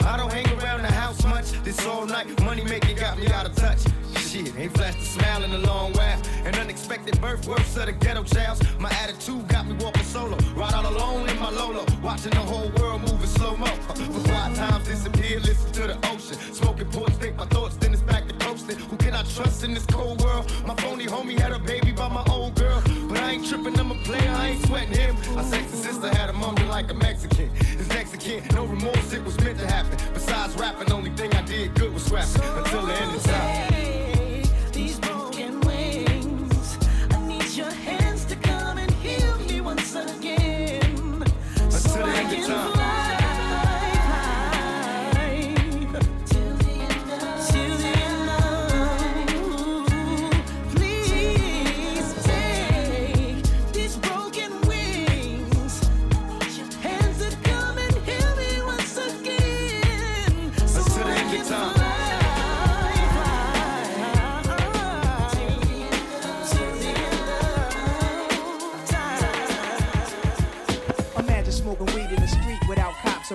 I 0.05 0.17
don't 0.17 0.31
hang 0.31 0.47
around 0.59 0.81
the 0.81 0.91
house 0.91 1.23
much. 1.25 1.51
This 1.63 1.85
all 1.85 2.05
night 2.05 2.27
money 2.43 2.63
making 2.63 2.97
got 2.97 3.17
me 3.17 3.27
out 3.27 3.45
of 3.45 3.55
touch. 3.55 3.79
Shit, 4.17 4.53
ain't 4.57 4.73
flashed 4.75 4.97
a 4.97 5.01
smile 5.01 5.43
in 5.43 5.51
a 5.51 5.59
long 5.59 5.93
while. 5.93 6.21
An 6.45 6.55
unexpected 6.55 7.19
birth, 7.21 7.47
worse 7.47 7.77
of 7.77 7.85
the 7.85 7.93
ghetto 7.93 8.23
childs. 8.23 8.61
My 8.79 8.89
attitude 8.89 9.47
got 9.47 9.65
me 9.67 9.73
walking 9.83 10.03
solo. 10.03 10.37
Ride 10.55 10.73
all 10.73 10.87
alone 10.87 11.29
in 11.29 11.39
my 11.39 11.49
Lolo. 11.51 11.85
Watching 12.01 12.31
the 12.31 12.45
whole 12.51 12.69
world 12.79 13.01
move 13.01 13.21
in 13.21 13.27
slow 13.27 13.55
mo. 13.55 13.65
For 13.65 14.29
quiet 14.29 14.55
times 14.55 14.87
disappear, 14.87 15.39
listen 15.39 15.71
to 15.73 15.87
the 15.87 15.97
ocean. 16.09 16.37
Smoking 16.53 16.89
ports, 16.89 17.15
think 17.17 17.37
my 17.37 17.45
thoughts, 17.45 17.75
then 17.77 17.93
it's 17.93 18.01
back 18.01 18.22
Who 18.71 18.95
can 18.95 19.13
I 19.13 19.23
trust 19.23 19.63
in 19.63 19.73
this 19.73 19.85
cold 19.85 20.21
world? 20.21 20.49
My 20.65 20.73
phony 20.75 21.05
homie 21.05 21.37
had 21.37 21.51
a 21.51 21.59
baby 21.59 21.91
by 21.91 22.07
my 22.07 22.23
old 22.29 22.55
girl. 22.55 22.81
But 23.09 23.17
I 23.19 23.31
ain't 23.31 23.45
tripping, 23.45 23.77
I'm 23.77 23.91
a 23.91 23.95
player, 24.03 24.29
I 24.29 24.49
ain't 24.49 24.65
sweating 24.65 24.95
him. 24.95 25.17
I 25.37 25.43
sexy 25.43 25.75
sister 25.75 26.07
had 26.07 26.29
a 26.29 26.33
mom 26.33 26.55
like 26.69 26.89
a 26.89 26.93
Mexican. 26.93 27.49
His 27.55 27.89
Mexican, 27.89 28.43
no 28.55 28.65
remorse, 28.65 29.11
it 29.11 29.23
was 29.23 29.37
meant 29.41 29.59
to 29.59 29.67
happen. 29.67 29.97
Besides 30.13 30.55
rapping, 30.55 30.91
only 30.93 31.11
thing 31.11 31.33
I 31.33 31.41
did 31.41 31.75
good 31.75 31.93
was 31.93 32.09
rapping. 32.09 32.41
Until 32.57 32.85
the 32.85 32.93
end 32.93 33.15
of 33.15 33.23
time. 33.23 33.72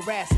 Harassing. 0.09 0.38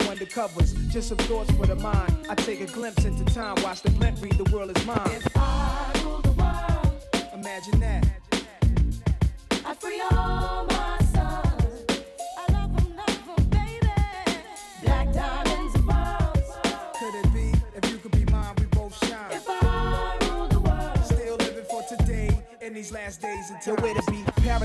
undercovers. 0.00 0.74
Just 0.90 1.08
some 1.08 1.18
thoughts 1.18 1.50
for 1.52 1.66
the 1.66 1.76
mind. 1.76 2.26
I 2.28 2.34
take 2.34 2.60
a 2.60 2.66
glimpse 2.66 3.04
into 3.04 3.24
time, 3.32 3.56
watch 3.62 3.82
the 3.82 3.90
blimp 3.90 4.22
read 4.22 4.36
the 4.38 4.44
world 4.52 4.76
is 4.76 4.86
mine. 4.86 5.20
Imagine 7.34 7.80
that. 7.80 8.06
I 9.64 9.74
free 9.74 10.00
all 10.00 10.66
my 10.66 10.98
sons. 11.12 11.84
I 12.38 12.52
love 12.52 12.76
them, 12.76 12.96
love 12.96 13.26
them, 13.36 13.44
baby. 13.50 13.90
Black 14.82 15.12
diamonds 15.12 15.74
and 15.74 15.88
pearls. 15.88 16.56
Could 16.98 17.14
it 17.14 17.34
be 17.34 17.52
if 17.76 17.90
you 17.90 17.98
could 17.98 18.12
be 18.12 18.24
mine, 18.32 18.54
we 18.58 18.64
both 18.66 18.96
shine? 19.06 19.32
If 19.32 19.44
I 19.48 20.16
rule 20.22 20.48
the 20.48 20.60
world. 20.60 21.04
Still 21.04 21.36
living 21.36 21.64
for 21.70 21.82
today 21.88 22.30
in 22.60 22.74
these 22.74 22.92
last 22.92 23.20
days 23.22 23.50
until 23.50 23.76
where 23.76 23.94
to 23.94 23.95
be 23.95 23.95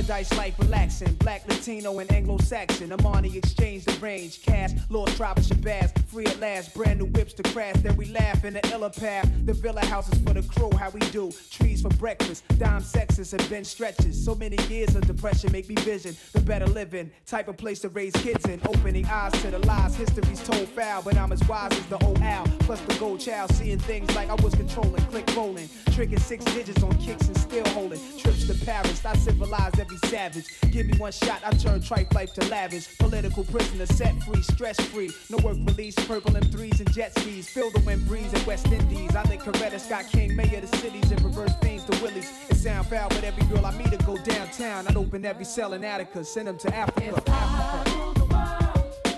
paradise 0.01 0.35
life 0.35 0.57
relaxing. 0.57 1.13
Black, 1.15 1.47
Latino, 1.47 1.99
and 1.99 2.11
Anglo-Saxon. 2.11 2.91
Amani 2.91 3.37
exchange 3.37 3.85
the 3.85 3.93
range. 3.99 4.41
Cash, 4.41 4.71
Lord 4.89 5.09
of 5.09 5.15
Shabazz. 5.15 5.91
Free 6.07 6.25
at 6.25 6.39
last. 6.39 6.73
Brand 6.73 6.99
new 6.99 7.05
whips 7.05 7.33
to 7.33 7.43
crash. 7.43 7.75
Then 7.77 7.95
we 7.97 8.05
laugh 8.05 8.43
in 8.43 8.55
the 8.55 8.67
illa 8.71 8.89
path. 8.89 9.29
The 9.45 9.53
villa 9.53 9.85
houses 9.85 10.19
for 10.23 10.33
the 10.33 10.41
crew. 10.41 10.71
How 10.77 10.89
we 10.89 10.99
do. 11.11 11.31
Trees 11.51 11.81
for 11.83 11.89
breakfast. 11.89 12.43
Dime 12.57 12.81
sexes 12.81 13.33
and 13.33 13.47
bench 13.49 13.67
stretches. 13.67 14.23
So 14.23 14.33
many 14.33 14.57
years 14.67 14.95
of 14.95 15.05
depression 15.05 15.51
make 15.51 15.69
me 15.69 15.75
vision 15.75 16.15
the 16.33 16.41
better 16.41 16.67
living. 16.67 17.11
Type 17.27 17.47
of 17.47 17.57
place 17.57 17.79
to 17.81 17.89
raise 17.89 18.13
kids 18.13 18.45
in. 18.45 18.59
Opening 18.65 19.05
eyes 19.05 19.33
to 19.43 19.51
the 19.51 19.59
lies. 19.59 19.95
History's 19.95 20.43
told 20.43 20.67
foul. 20.69 21.03
But 21.03 21.15
I'm 21.15 21.31
as 21.31 21.47
wise 21.47 21.71
as 21.73 21.85
the 21.85 22.03
old 22.03 22.21
owl. 22.21 22.47
Plus 22.61 22.81
the 22.81 22.95
gold 22.95 23.19
child. 23.19 23.53
Seeing 23.53 23.79
things 23.79 24.13
like 24.15 24.29
I 24.29 24.35
was 24.35 24.55
controlling. 24.55 25.03
Click 25.05 25.29
rolling. 25.35 25.69
Tricking 25.91 26.19
six 26.19 26.43
digits 26.45 26.81
on 26.81 26.97
kicks 26.97 27.27
and 27.27 27.37
still 27.37 27.67
holding. 27.69 27.99
Trips 28.17 28.47
to 28.47 28.65
Paris. 28.65 29.05
I 29.05 29.15
civilize 29.15 29.77
every 29.79 29.90
savage. 29.97 30.45
Give 30.71 30.87
me 30.87 30.97
one 30.97 31.11
shot. 31.11 31.41
I 31.45 31.51
turn 31.51 31.81
tripe 31.81 32.13
life 32.13 32.33
to 32.33 32.45
lavish. 32.47 32.97
Political 32.97 33.43
prisoner 33.45 33.85
set 33.85 34.21
free. 34.23 34.41
Stress 34.41 34.79
free. 34.79 35.11
No 35.29 35.37
work 35.37 35.57
release. 35.65 35.95
Purple 35.95 36.31
M3s 36.31 36.79
and 36.79 36.91
jet 36.91 37.17
skis. 37.17 37.49
Feel 37.49 37.71
the 37.71 37.79
wind 37.81 38.07
breeze 38.07 38.33
in 38.33 38.45
West 38.45 38.67
Indies. 38.67 39.15
I 39.15 39.23
think 39.23 39.41
Coretta 39.43 39.79
Scott 39.79 40.05
King, 40.11 40.35
mayor 40.35 40.57
of 40.59 40.69
the 40.69 40.77
cities. 40.77 41.11
And 41.11 41.21
reverse 41.23 41.53
things 41.61 41.83
to 41.85 42.01
Willies. 42.01 42.31
It 42.49 42.55
sound 42.55 42.87
foul, 42.87 43.09
but 43.09 43.23
every 43.23 43.45
girl 43.47 43.65
I 43.65 43.77
meet 43.77 43.91
to 43.91 43.97
go 44.05 44.17
downtown. 44.17 44.87
I'd 44.87 44.97
open 44.97 45.25
every 45.25 45.45
cell 45.45 45.73
in 45.73 45.83
Attica. 45.83 46.23
Send 46.23 46.47
them 46.47 46.57
to 46.59 46.75
Africa. 46.75 47.23
Africa. 47.27 48.11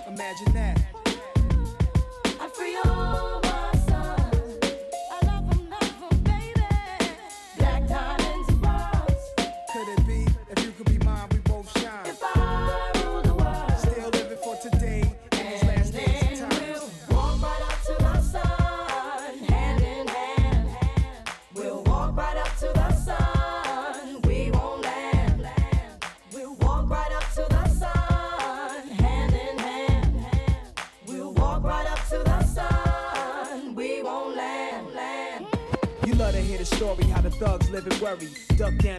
Imagine 0.08 0.54
that. 0.54 0.83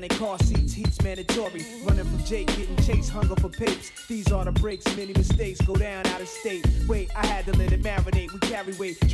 it 0.05 0.11
costs 0.19 0.44